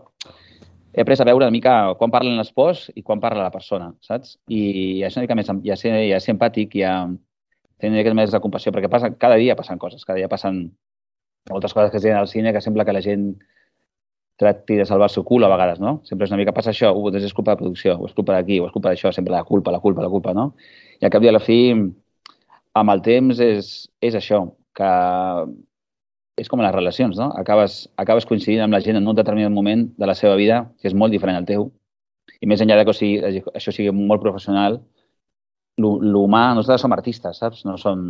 He 0.90 1.05
après 1.05 1.21
a 1.23 1.27
veure 1.29 1.47
una 1.47 1.55
mica 1.55 1.75
quan 1.99 2.11
parlen 2.11 2.38
les 2.38 2.51
pors 2.51 2.88
i 2.99 3.05
quan 3.07 3.21
parla 3.23 3.47
la 3.47 3.55
persona, 3.55 3.93
saps? 4.03 4.35
I 4.51 5.03
és 5.07 5.14
una 5.14 5.23
mica 5.29 5.37
més, 5.38 5.53
ja 5.66 5.77
ser, 5.79 5.95
ja 6.11 6.19
ser 6.19 6.35
empàtic, 6.35 6.75
ja 6.83 6.95
tenir 7.79 7.95
una 7.95 8.01
mica 8.01 8.16
més 8.19 8.35
de 8.35 8.40
compassió, 8.43 8.75
perquè 8.75 8.90
passa, 8.90 9.12
cada 9.14 9.38
dia 9.38 9.55
passen 9.57 9.79
coses, 9.79 10.03
cada 10.05 10.19
dia 10.19 10.29
passen 10.29 10.64
moltes 11.51 11.73
coses 11.73 11.95
que 11.95 11.99
es 11.99 12.05
diuen 12.05 12.19
al 12.19 12.29
cine 12.29 12.53
que 12.53 12.61
sembla 12.61 12.85
que 12.85 12.93
la 12.93 13.05
gent 13.07 13.31
tracti 14.40 14.79
de 14.81 14.87
salvar 14.88 15.11
el 15.11 15.14
seu 15.14 15.24
cul 15.29 15.44
a 15.44 15.50
vegades, 15.53 15.81
no? 15.83 15.98
Sempre 16.09 16.26
és 16.26 16.33
una 16.33 16.40
mica 16.40 16.55
passa 16.57 16.72
això, 16.72 16.90
uh, 16.96 17.11
doncs 17.12 17.29
és 17.29 17.37
culpa 17.37 17.55
de 17.55 17.62
producció, 17.62 17.96
o 18.00 18.09
és 18.09 18.16
culpa 18.16 18.37
d'aquí, 18.37 18.61
o 18.61 18.68
és 18.68 18.74
culpa 18.74 18.92
d'això, 18.92 19.12
sempre 19.16 19.35
la 19.35 19.44
culpa, 19.48 19.72
la 19.74 19.81
culpa, 19.85 20.05
la 20.05 20.12
culpa, 20.12 20.35
no? 20.37 20.50
I 21.00 21.09
al 21.09 21.12
cap 21.12 21.24
i 21.24 21.31
a 21.31 21.35
la 21.37 21.42
fi, 21.44 21.61
amb 22.81 22.94
el 22.94 23.03
temps 23.05 23.42
és, 23.44 23.72
és 24.00 24.16
això, 24.16 24.44
que 24.76 24.90
és 26.40 26.48
com 26.48 26.62
les 26.64 26.72
relacions, 26.72 27.18
no? 27.20 27.29
Acabes, 27.37 27.83
acabes 28.00 28.26
coincidint 28.29 28.64
amb 28.64 28.76
la 28.76 28.81
gent 28.85 28.96
en 28.96 29.09
un 29.12 29.18
determinat 29.18 29.53
moment 29.53 29.85
de 29.98 30.09
la 30.09 30.16
seva 30.16 30.38
vida 30.40 30.62
que 30.81 30.88
és 30.88 30.96
molt 30.96 31.12
diferent 31.12 31.37
al 31.37 31.48
teu. 31.48 31.68
I 32.40 32.48
més 32.48 32.62
enllà 32.64 32.79
de 32.81 32.87
que 32.88 32.96
sigui, 32.96 33.42
això 33.53 33.74
sigui 33.74 33.92
molt 33.92 34.22
professional, 34.24 34.79
l'humà, 35.81 36.44
nosaltres 36.57 36.85
som 36.85 36.96
artistes, 36.96 37.40
saps? 37.42 37.64
No 37.68 37.76
som, 37.81 38.07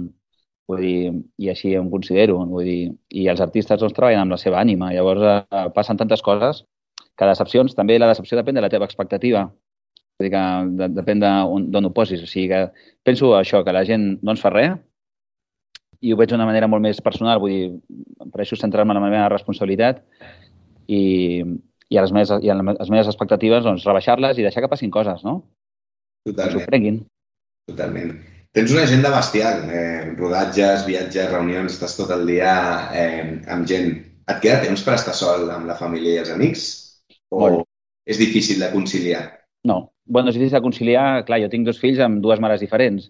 Vull 0.70 0.82
dir, 0.84 1.12
i 1.42 1.48
així 1.50 1.72
em 1.74 1.88
considero. 1.90 2.36
Vull 2.50 2.68
dir, 2.68 2.80
I 3.10 3.26
els 3.32 3.40
artistes 3.42 3.80
doncs, 3.80 3.96
treballen 3.96 4.22
amb 4.22 4.36
la 4.36 4.38
seva 4.38 4.60
ànima. 4.60 4.92
Llavors 4.94 5.24
eh, 5.26 5.64
passen 5.74 5.98
tantes 5.98 6.22
coses 6.22 6.62
que 7.18 7.28
decepcions, 7.28 7.74
també 7.76 7.98
la 7.98 8.08
decepció 8.10 8.38
depèn 8.38 8.56
de 8.56 8.62
la 8.64 8.70
teva 8.72 8.86
expectativa. 8.88 9.48
Vull 10.20 10.28
dir 10.28 10.32
que 10.34 10.44
de, 10.78 10.88
depèn 11.00 11.24
d'on 11.24 11.88
ho 11.88 11.92
posis. 11.96 12.22
O 12.22 12.30
sigui 12.30 12.48
que 12.52 12.62
penso 13.06 13.34
això, 13.36 13.64
que 13.66 13.74
la 13.74 13.84
gent 13.88 14.12
no 14.22 14.36
ens 14.36 14.44
fa 14.44 14.54
res 14.54 14.78
i 16.00 16.12
ho 16.12 16.16
veig 16.16 16.30
d'una 16.30 16.46
manera 16.48 16.68
molt 16.70 16.84
més 16.84 17.02
personal. 17.04 17.40
Vull 17.42 17.56
dir, 17.56 17.70
prefereixo 18.28 18.60
centrar-me 18.60 18.94
en 18.94 19.02
la 19.02 19.08
meva 19.08 19.28
responsabilitat 19.32 20.04
i, 20.88 21.02
i 21.90 21.98
a 21.98 22.04
les 22.06 22.14
meves, 22.14 22.32
i 22.40 22.52
a 22.52 22.56
les 22.60 22.92
meves 22.92 23.10
expectatives 23.10 23.66
doncs, 23.66 23.86
rebaixar-les 23.88 24.38
i 24.38 24.46
deixar 24.46 24.64
que 24.64 24.72
passin 24.72 24.92
coses, 24.94 25.24
no? 25.26 25.40
Totalment. 26.28 27.02
Que 27.66 27.74
Totalment. 27.74 28.14
Tens 28.50 28.72
una 28.74 28.82
agenda 28.82 29.10
bestial, 29.14 29.60
eh, 29.70 30.12
rodatges, 30.18 30.82
viatges, 30.82 31.28
reunions, 31.30 31.76
estàs 31.76 31.92
tot 31.94 32.08
el 32.10 32.24
dia 32.26 32.54
eh, 32.98 33.36
amb 33.46 33.68
gent. 33.70 33.92
Et 34.26 34.40
queda 34.42 34.64
temps 34.64 34.82
per 34.82 34.96
estar 34.96 35.14
sol 35.14 35.46
amb 35.54 35.70
la 35.70 35.76
família 35.78 36.16
i 36.16 36.22
els 36.24 36.32
amics? 36.34 36.64
O 37.30 37.44
Molt. 37.44 37.68
és 38.10 38.18
difícil 38.18 38.58
de 38.58 38.72
conciliar? 38.72 39.22
No. 39.62 39.92
bueno, 40.04 40.30
és 40.30 40.34
difícil 40.34 40.58
de 40.58 40.62
conciliar. 40.64 41.22
Clar, 41.28 41.38
jo 41.44 41.52
tinc 41.52 41.68
dos 41.68 41.78
fills 41.78 42.02
amb 42.02 42.18
dues 42.24 42.42
mares 42.42 42.58
diferents. 42.64 43.06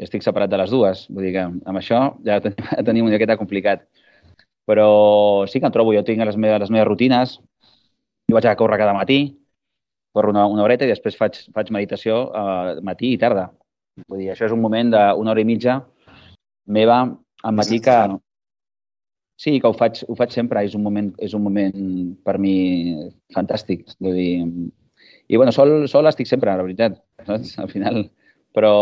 Estic 0.00 0.24
separat 0.24 0.48
de 0.48 0.62
les 0.62 0.72
dues. 0.72 1.04
Vull 1.12 1.28
dir 1.28 1.34
que 1.36 1.44
amb 1.44 1.76
això 1.76 2.00
ja 2.24 2.40
tenim 2.88 3.04
una 3.04 3.18
miqueta 3.18 3.36
complicat. 3.36 3.84
Però 4.64 5.44
sí 5.52 5.60
que 5.60 5.68
em 5.68 5.74
trobo. 5.74 5.92
Jo 5.92 6.06
tinc 6.06 6.24
les 6.24 6.40
meves, 6.40 6.64
les 6.64 6.72
meves 6.72 6.88
rutines. 6.88 7.36
Jo 8.24 8.40
vaig 8.40 8.48
a 8.48 8.56
córrer 8.56 8.80
cada 8.80 8.96
matí, 8.96 9.36
corro 10.16 10.32
una, 10.32 10.48
una 10.48 10.64
horeta 10.64 10.88
i 10.88 10.96
després 10.96 11.16
faig, 11.16 11.42
faig 11.52 11.76
meditació 11.76 12.28
eh, 12.32 12.78
matí 12.80 13.12
i 13.12 13.20
tarda 13.20 13.50
Vull 14.06 14.22
dir, 14.22 14.30
això 14.32 14.46
és 14.46 14.54
un 14.54 14.62
moment 14.62 14.92
d'una 14.94 15.32
hora 15.32 15.42
i 15.42 15.48
mitja 15.48 15.80
meva 16.68 17.02
al 17.42 17.54
matí 17.56 17.80
que... 17.82 17.98
Sí, 19.38 19.60
que 19.62 19.70
ho 19.70 19.74
faig, 19.78 20.00
ho 20.10 20.16
faig 20.18 20.32
sempre. 20.34 20.64
És 20.66 20.74
un 20.74 20.82
moment, 20.82 21.12
és 21.22 21.34
un 21.38 21.44
moment 21.44 21.74
per 22.26 22.34
mi 22.42 22.96
fantàstic. 23.34 23.84
Vull 24.02 24.16
dir, 24.18 24.32
I, 25.28 25.36
bueno, 25.36 25.52
sol, 25.54 25.86
sol 25.90 26.08
estic 26.10 26.26
sempre, 26.26 26.54
la 26.56 26.64
veritat, 26.66 26.96
saps? 27.26 27.54
Al 27.62 27.70
final. 27.70 28.02
Però 28.56 28.72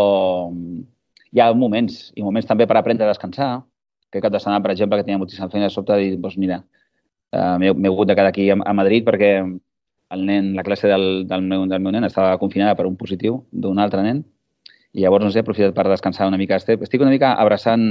hi 1.29 1.43
ha 1.43 1.51
moments, 1.53 2.07
i 2.17 2.25
moments 2.25 2.49
també 2.49 2.65
per 2.65 2.79
aprendre 2.79 3.05
a 3.05 3.11
descansar. 3.11 3.51
Que 4.09 4.23
cap 4.23 4.33
de 4.33 4.41
setmana, 4.41 4.63
per 4.65 4.73
exemple, 4.73 4.97
que 4.97 5.05
tenia 5.05 5.21
moltíssima 5.21 5.51
feina 5.53 5.67
de 5.67 5.75
sobte, 5.75 5.99
i 6.01 6.15
doncs 6.17 6.39
mira, 6.41 6.61
uh, 7.35 7.57
m'he 7.59 7.91
hagut 7.91 8.09
de 8.09 8.15
quedar 8.15 8.31
aquí 8.31 8.49
a, 8.49 8.57
a 8.57 8.73
Madrid 8.73 9.05
perquè 9.05 9.31
el 10.15 10.25
nen, 10.25 10.53
la 10.55 10.63
classe 10.63 10.87
del, 10.87 11.27
del, 11.27 11.43
meu, 11.43 11.67
del 11.67 11.83
meu 11.83 11.91
nen 11.91 12.07
estava 12.07 12.37
confinada 12.39 12.77
per 12.79 12.87
un 12.87 12.95
positiu 12.97 13.41
d'un 13.51 13.79
altre 13.83 14.01
nen 14.05 14.23
i 14.93 15.03
llavors, 15.03 15.25
no 15.25 15.31
sé, 15.31 15.41
he 15.41 15.45
aprofitat 15.45 15.75
per 15.75 15.87
descansar 15.89 16.27
una 16.29 16.39
mica. 16.39 16.57
Estic 16.57 17.01
una 17.01 17.11
mica 17.13 17.33
abraçant 17.41 17.89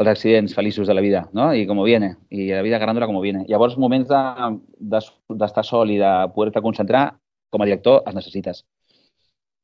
els 0.00 0.08
accidents 0.08 0.54
feliços 0.54 0.86
de 0.86 0.94
la 0.94 1.00
vida, 1.00 1.24
no? 1.32 1.50
I 1.54 1.66
com 1.66 1.80
viene, 1.82 2.14
i 2.30 2.48
la 2.52 2.62
vida 2.62 2.76
agarrándola 2.76 3.08
com 3.10 3.18
viene. 3.20 3.44
Llavors, 3.48 3.76
moments 3.78 4.08
d'estar 4.08 4.50
de, 4.78 5.00
de, 5.40 5.64
sol 5.66 5.90
i 5.90 5.98
de 5.98 6.12
poder-te 6.34 6.62
concentrar, 6.62 7.08
com 7.50 7.62
a 7.62 7.66
director, 7.66 8.04
els 8.06 8.14
necessites. 8.14 8.62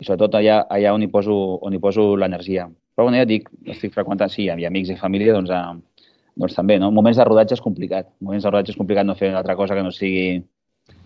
I 0.01 0.05
sobretot 0.05 0.35
allà, 0.37 0.59
allà 0.69 0.93
on 0.93 1.07
hi 1.07 1.09
poso, 1.13 1.37
on 1.65 1.77
hi 1.77 1.81
poso 1.81 2.09
l'energia. 2.19 2.67
Però 2.97 3.07
bueno, 3.07 3.21
ja 3.21 3.29
dic, 3.29 3.49
estic 3.77 3.95
freqüentant, 3.95 4.33
sí, 4.33 4.49
i 4.49 4.67
amics 4.67 4.91
i 4.93 4.99
família, 4.99 5.37
doncs, 5.37 5.53
eh, 5.53 6.11
doncs 6.37 6.57
també, 6.59 6.81
no? 6.83 6.91
Moments 6.93 7.21
de 7.21 7.25
rodatge 7.29 7.57
és 7.57 7.65
complicat. 7.65 8.11
Moments 8.21 8.45
de 8.45 8.53
rodatge 8.53 8.75
és 8.75 8.81
complicat 8.81 9.07
no 9.07 9.17
fer 9.17 9.33
altra 9.33 9.57
cosa 9.57 9.77
que 9.77 9.85
no 9.87 9.95
sigui 9.95 10.43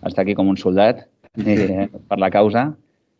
estar 0.07 0.23
aquí 0.23 0.35
com 0.35 0.49
un 0.49 0.57
soldat 0.57 1.05
eh, 1.37 1.87
per 2.09 2.17
la 2.19 2.31
causa 2.33 2.71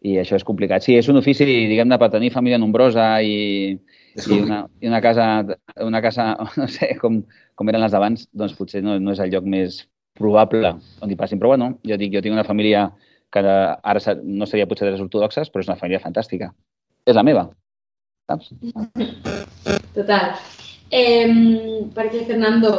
i 0.01 0.17
això 0.17 0.37
és 0.37 0.45
complicat. 0.45 0.83
Sí, 0.85 0.95
és 0.97 1.07
un 1.11 1.19
ofici, 1.19 1.45
diguem-ne, 1.45 1.97
per 2.01 2.09
tenir 2.13 2.31
família 2.33 2.59
nombrosa 2.61 3.05
i, 3.21 3.75
i, 4.17 4.37
una, 4.39 4.63
i 4.81 4.89
una 4.89 5.01
casa, 5.03 5.27
una 5.85 6.01
casa, 6.01 6.31
no 6.59 6.67
sé, 6.71 6.95
com, 7.01 7.21
com 7.55 7.69
eren 7.69 7.83
les 7.85 7.93
d'abans, 7.93 8.25
doncs 8.33 8.57
potser 8.57 8.81
no, 8.85 8.97
no 8.99 9.13
és 9.13 9.21
el 9.21 9.33
lloc 9.33 9.45
més 9.45 9.83
probable 10.17 10.73
on 11.01 11.11
hi 11.11 11.17
passin. 11.19 11.39
Però 11.41 11.53
bueno, 11.53 11.75
jo 11.87 11.97
dic, 12.01 12.13
jo 12.15 12.23
tinc 12.25 12.33
una 12.33 12.47
família 12.47 12.87
que 13.31 13.41
ara 13.41 14.15
no 14.25 14.47
seria 14.49 14.67
potser 14.67 14.89
de 14.89 14.95
les 14.95 15.03
ortodoxes, 15.03 15.51
però 15.51 15.63
és 15.63 15.69
una 15.69 15.79
família 15.79 16.01
fantàstica. 16.03 16.49
És 17.07 17.15
la 17.17 17.23
meva, 17.25 17.45
saps? 18.29 18.51
Total. 19.95 20.33
Eh, 20.91 21.29
perquè, 21.95 22.25
Fernando, 22.27 22.73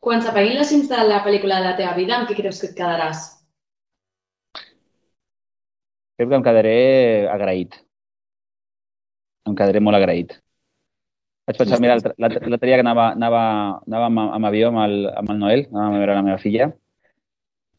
quan 0.00 0.22
s'apaguin 0.24 0.56
les 0.56 0.70
cims 0.70 0.88
de 0.88 1.02
la 1.04 1.20
pel·lícula 1.26 1.58
de 1.60 1.68
la 1.68 1.76
teva 1.76 1.92
vida, 1.98 2.16
amb 2.16 2.30
què 2.30 2.38
creus 2.38 2.62
que 2.62 2.70
et 2.70 2.78
quedaràs? 2.78 3.26
Crec 6.18 6.28
que 6.28 6.38
em 6.40 6.44
quedaré 6.44 6.76
agraït. 7.30 7.78
Em 9.46 9.56
quedaré 9.56 9.80
molt 9.80 9.96
agraït. 9.96 10.34
Vaig 11.48 11.62
pensar, 11.62 11.78
mira, 11.80 11.96
l'altre 12.20 12.66
dia 12.66 12.76
que 12.76 12.84
anava, 12.84 13.06
anava, 13.14 13.40
anava 13.86 14.08
amb, 14.10 14.20
amb 14.36 14.48
avió 14.50 14.68
amb 14.68 14.82
el, 14.82 14.96
amb 15.16 15.30
el 15.32 15.38
Noel, 15.40 15.64
anàvem 15.70 15.94
a 15.94 16.02
veure 16.02 16.16
la 16.18 16.24
meva 16.26 16.40
filla, 16.42 16.66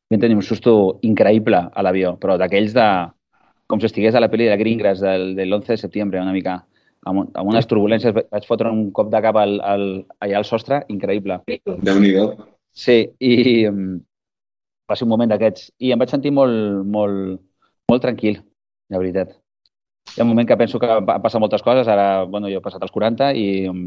vam 0.10 0.24
tenir 0.24 0.40
un 0.40 0.46
susto 0.46 0.74
increïble 1.06 1.60
a 1.70 1.86
l'avió, 1.86 2.16
però 2.18 2.40
d'aquells 2.42 2.74
de... 2.74 2.88
com 3.70 3.78
si 3.78 3.86
estigués 3.86 4.16
a 4.18 4.24
la 4.24 4.32
pel·li 4.32 4.48
de 4.50 4.58
Gringras 4.58 5.04
del, 5.04 5.36
de 5.38 5.46
l'11 5.46 5.76
de 5.76 5.78
setembre, 5.78 6.24
una 6.26 6.34
mica, 6.34 6.56
amb, 7.06 7.28
amb 7.30 7.52
unes 7.52 7.70
turbulències, 7.70 8.16
vaig 8.18 8.48
fotre 8.50 8.72
un 8.74 8.88
cop 8.96 9.12
de 9.14 9.22
cap 9.22 9.38
al, 9.38 9.60
al, 9.62 9.86
allà 10.26 10.40
al 10.42 10.48
sostre, 10.50 10.82
increïble. 10.90 11.38
déu 11.86 12.02
nhi 12.02 12.16
Sí, 12.74 13.04
i 13.20 13.36
um, 13.70 14.00
va 14.90 14.98
ser 14.98 15.06
un 15.06 15.14
moment 15.14 15.30
d'aquests. 15.30 15.70
I 15.86 15.94
em 15.94 16.02
vaig 16.02 16.10
sentir 16.10 16.32
molt, 16.34 16.86
molt, 16.90 17.38
molt 17.90 18.06
tranquil, 18.06 18.42
la 18.90 19.02
veritat. 19.02 19.34
Hi 20.10 20.22
ha 20.22 20.26
un 20.26 20.32
moment 20.32 20.48
que 20.48 20.58
penso 20.58 20.80
que 20.82 20.90
han 20.90 21.06
passat 21.06 21.42
moltes 21.42 21.64
coses, 21.66 21.88
ara, 21.88 22.24
bueno, 22.26 22.50
jo 22.50 22.62
he 22.62 22.66
passat 22.66 22.84
els 22.86 22.94
40 22.94 23.34
i 23.38 23.50
um, 23.70 23.84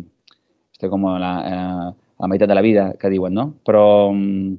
estic 0.75 0.91
com 0.93 1.07
a 1.11 1.17
la, 1.23 1.33
eh, 1.47 1.89
a 1.91 2.23
la 2.25 2.31
meitat 2.31 2.51
de 2.51 2.59
la 2.59 2.63
vida, 2.63 2.93
que 2.99 3.11
diuen, 3.11 3.35
no? 3.35 3.49
Però 3.67 3.85
um, 4.13 4.55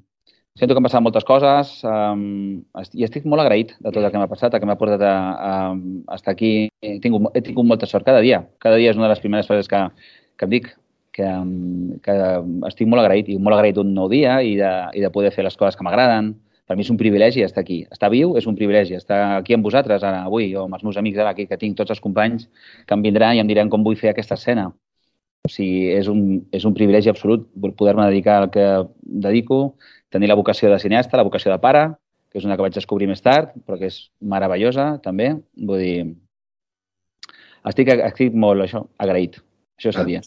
sento 0.59 0.75
que 0.75 0.81
han 0.81 0.87
passat 0.87 1.03
moltes 1.05 1.25
coses 1.27 1.71
um, 1.87 2.61
i 2.93 3.07
estic 3.07 3.25
molt 3.29 3.45
agraït 3.45 3.73
de 3.79 3.89
tot 3.89 4.03
el 4.03 4.11
que 4.11 4.21
m'ha 4.21 4.29
passat, 4.31 4.53
el 4.53 4.63
que 4.63 4.69
m'ha 4.69 4.77
portat 4.79 5.03
a, 5.07 5.15
a, 5.33 5.55
a 5.73 6.19
estar 6.19 6.35
aquí. 6.35 6.53
He 6.83 6.97
tingut, 7.03 7.31
he 7.33 7.43
tingut 7.45 7.67
molta 7.67 7.89
sort 7.89 8.07
cada 8.07 8.23
dia. 8.25 8.43
Cada 8.63 8.79
dia 8.81 8.91
és 8.91 8.99
una 8.99 9.07
de 9.07 9.15
les 9.15 9.23
primeres 9.23 9.49
frases 9.49 9.71
que, 9.71 9.83
que 10.37 10.49
em 10.49 10.55
dic, 10.57 10.71
que, 11.13 11.29
que 12.03 12.17
estic 12.69 12.89
molt 12.89 13.03
agraït 13.03 13.29
i 13.29 13.37
molt 13.39 13.55
agraït 13.55 13.79
un 13.79 13.93
nou 13.95 14.09
dia 14.11 14.39
i 14.43 14.57
de, 14.59 14.73
i 14.97 15.03
de 15.03 15.11
poder 15.13 15.31
fer 15.35 15.45
les 15.45 15.55
coses 15.57 15.77
que 15.77 15.85
m'agraden, 15.85 16.33
per 16.67 16.77
mi 16.77 16.85
és 16.85 16.91
un 16.93 16.97
privilegi 16.99 17.43
estar 17.43 17.63
aquí. 17.63 17.81
Estar 17.91 18.09
viu 18.13 18.37
és 18.39 18.47
un 18.47 18.55
privilegi. 18.55 18.95
Estar 18.95 19.19
aquí 19.39 19.55
amb 19.55 19.65
vosaltres 19.67 20.03
ara, 20.03 20.23
avui, 20.29 20.53
o 20.55 20.63
amb 20.67 20.77
els 20.77 20.85
meus 20.87 20.97
amics 20.99 21.19
ara 21.19 21.33
aquí, 21.35 21.45
que 21.49 21.59
tinc 21.59 21.75
tots 21.77 21.91
els 21.91 22.01
companys 22.03 22.47
que 22.87 22.95
em 22.95 23.03
vindran 23.03 23.35
i 23.35 23.43
em 23.43 23.49
diran 23.49 23.71
com 23.71 23.83
vull 23.83 23.99
fer 23.99 24.13
aquesta 24.13 24.39
escena. 24.39 24.69
O 25.43 25.51
sigui, 25.51 25.89
és 25.91 26.07
un, 26.07 26.39
és 26.55 26.63
un 26.63 26.75
privilegi 26.75 27.11
absolut 27.11 27.49
poder-me 27.75 28.07
dedicar 28.07 28.37
al 28.39 28.49
que 28.51 28.67
dedico, 29.27 29.75
tenir 30.09 30.29
la 30.31 30.39
vocació 30.39 30.71
de 30.71 30.79
cineasta, 30.79 31.19
la 31.19 31.27
vocació 31.27 31.51
de 31.51 31.59
pare, 31.59 31.89
que 32.31 32.39
és 32.39 32.45
una 32.47 32.55
que 32.55 32.63
vaig 32.63 32.77
descobrir 32.77 33.09
més 33.11 33.21
tard, 33.21 33.51
però 33.67 33.75
que 33.77 33.91
és 33.91 33.97
meravellosa, 34.23 34.93
també. 35.03 35.33
Vull 35.59 35.83
dir, 35.83 35.97
estic, 37.67 37.91
estic 38.07 38.37
molt, 38.39 38.63
això, 38.63 38.85
agraït. 39.03 39.41
Això 39.77 39.91
seria. 39.91 40.23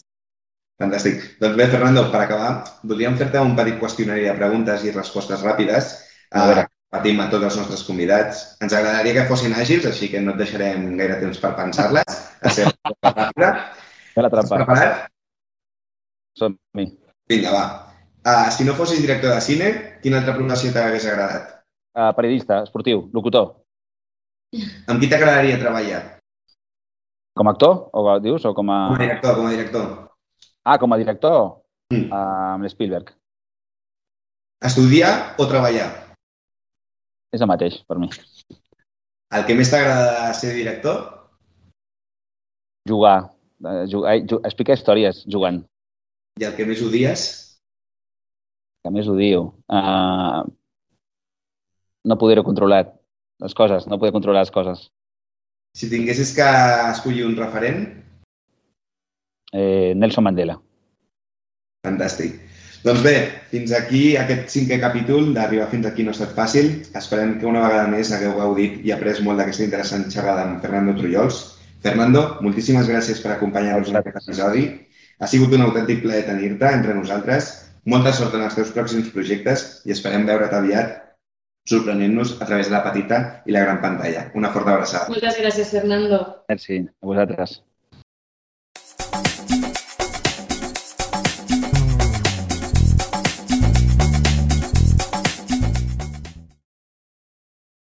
Fantàstic. 0.77 1.23
Doncs 1.41 1.57
bé, 1.57 1.65
Fernando, 1.71 2.03
per 2.13 2.21
acabar, 2.21 2.51
voldríem 2.83 3.17
fer-te 3.17 3.41
un 3.41 3.55
petit 3.57 3.79
qüestionari 3.81 4.27
de 4.27 4.35
preguntes 4.37 4.85
i 4.85 4.93
respostes 4.93 5.41
ràpides 5.41 5.95
a 6.31 6.47
veure. 6.49 6.65
patim 6.87 7.19
a 7.19 7.27
tots 7.27 7.43
els 7.43 7.57
nostres 7.59 7.83
convidats. 7.83 8.43
Ens 8.63 8.73
agradaria 8.73 9.13
que 9.17 9.25
fossin 9.29 9.53
àgils, 9.53 9.85
així 9.89 10.07
que 10.11 10.21
no 10.23 10.33
et 10.33 10.39
deixarem 10.39 10.85
gaire 10.99 11.19
temps 11.19 11.41
per 11.43 11.51
pensar-les. 11.57 12.21
A 12.41 12.53
ser 12.53 12.69
ràpida. 13.03 13.49
la 14.15 14.31
trampa. 14.31 14.55
Estàs 14.55 14.63
preparat? 14.63 15.03
Som-hi. 16.39 16.87
Vinga, 17.27 17.51
va. 17.51 17.65
Uh, 18.23 18.47
si 18.55 18.65
no 18.67 18.75
fossis 18.79 19.03
director 19.03 19.35
de 19.35 19.43
cine, 19.43 19.69
quina 20.03 20.21
altra 20.21 20.35
professió 20.37 20.71
t'hagués 20.73 21.05
agradat? 21.11 21.53
Uh, 21.97 22.11
periodista, 22.15 22.61
esportiu, 22.63 23.07
locutor. 23.13 23.53
Amb 24.87 24.99
qui 25.01 25.11
t'agradaria 25.11 25.59
treballar? 25.59 26.01
Com 27.37 27.51
a 27.51 27.53
actor, 27.53 27.77
o 27.93 28.17
dius, 28.23 28.47
o 28.47 28.55
com 28.57 28.71
a... 28.73 28.79
Com 28.89 28.97
a 28.97 29.05
director, 29.05 29.35
com 29.37 29.45
a 29.45 29.53
director. 29.53 29.87
Ah, 30.63 30.77
com 30.79 30.93
a 30.93 30.97
director? 30.97 31.39
Mm. 31.93 32.09
Uh, 32.09 32.55
amb 32.55 32.67
Spielberg. 32.71 33.13
Estudiar 34.65 35.35
o 35.37 35.45
treballar? 35.45 36.06
És 37.35 37.43
el 37.43 37.49
mateix, 37.49 37.81
per 37.87 37.97
mi. 37.99 38.09
El 39.35 39.43
que 39.47 39.55
més 39.59 39.71
t'agrada 39.71 40.29
ser 40.37 40.53
director? 40.55 41.01
Jugar. 42.87 43.17
Uh, 43.59 43.83
jugar 43.89 44.13
ju 44.29 44.39
explicar 44.47 44.77
històries 44.77 45.23
jugant. 45.27 45.63
I 46.39 46.47
el 46.47 46.55
que 46.55 46.67
més 46.69 46.83
odies? 46.85 47.25
Que 48.85 48.93
més 48.93 49.09
odio. 49.11 49.49
Uh, 49.67 50.45
no 52.07 52.19
poder-ho 52.21 52.45
controlar. 52.47 52.85
Les 53.43 53.53
coses, 53.53 53.85
no 53.85 53.99
poder 53.99 54.13
controlar 54.15 54.45
les 54.45 54.53
coses. 54.53 54.87
Si 55.77 55.89
tinguessis 55.91 56.31
que 56.33 56.45
escollir 56.89 57.27
un 57.27 57.35
referent? 57.37 57.83
Eh, 59.53 59.93
Nelson 59.95 60.25
Mandela. 60.25 60.55
Fantàstic. 61.85 62.46
Doncs 62.87 63.01
bé, 63.03 63.17
fins 63.51 63.73
aquí 63.75 64.01
aquest 64.15 64.45
cinquè 64.53 64.77
capítol 64.79 65.33
d'Arribar 65.35 65.65
fins 65.67 65.89
aquí 65.89 66.05
no 66.05 66.13
ha 66.13 66.15
estat 66.15 66.29
fàcil. 66.37 66.69
Esperem 66.95 67.33
que 67.41 67.47
una 67.49 67.65
vegada 67.65 67.89
més 67.91 68.13
hagueu 68.15 68.37
gaudit 68.37 68.77
i 68.87 68.93
après 68.95 69.19
molt 69.25 69.41
d'aquesta 69.41 69.65
interessant 69.65 70.05
xerrada 70.13 70.45
amb 70.45 70.61
Fernando 70.63 70.93
Trullols. 70.95 71.41
Fernando, 71.83 72.21
moltíssimes 72.45 72.87
gràcies 72.87 73.19
per 73.19 73.33
acompanyar-nos 73.33 73.91
en 73.91 73.99
aquest 73.99 74.21
episodi. 74.21 74.63
Ha 75.19 75.27
sigut 75.27 75.57
un 75.57 75.65
autèntic 75.65 75.99
plaer 76.05 76.23
tenir-te 76.29 76.71
entre 76.79 76.95
nosaltres. 76.95 77.51
Molta 77.91 78.15
sort 78.15 78.39
en 78.39 78.47
els 78.47 78.55
teus 78.55 78.71
pròxims 78.77 79.11
projectes 79.11 79.67
i 79.83 79.91
esperem 79.97 80.23
veure't 80.31 80.55
aviat 80.55 80.95
sorprenent-nos 81.67 82.37
a 82.39 82.45
través 82.45 82.71
de 82.71 82.77
la 82.77 82.85
petita 82.87 83.23
i 83.43 83.51
la 83.51 83.67
gran 83.67 83.83
pantalla. 83.83 84.29
Una 84.39 84.55
forta 84.55 84.77
abraçada. 84.77 85.11
Moltes 85.11 85.43
gràcies, 85.43 85.75
Fernando. 85.75 86.23
Merci, 86.47 86.85
a 86.87 87.11
vosaltres. 87.11 87.59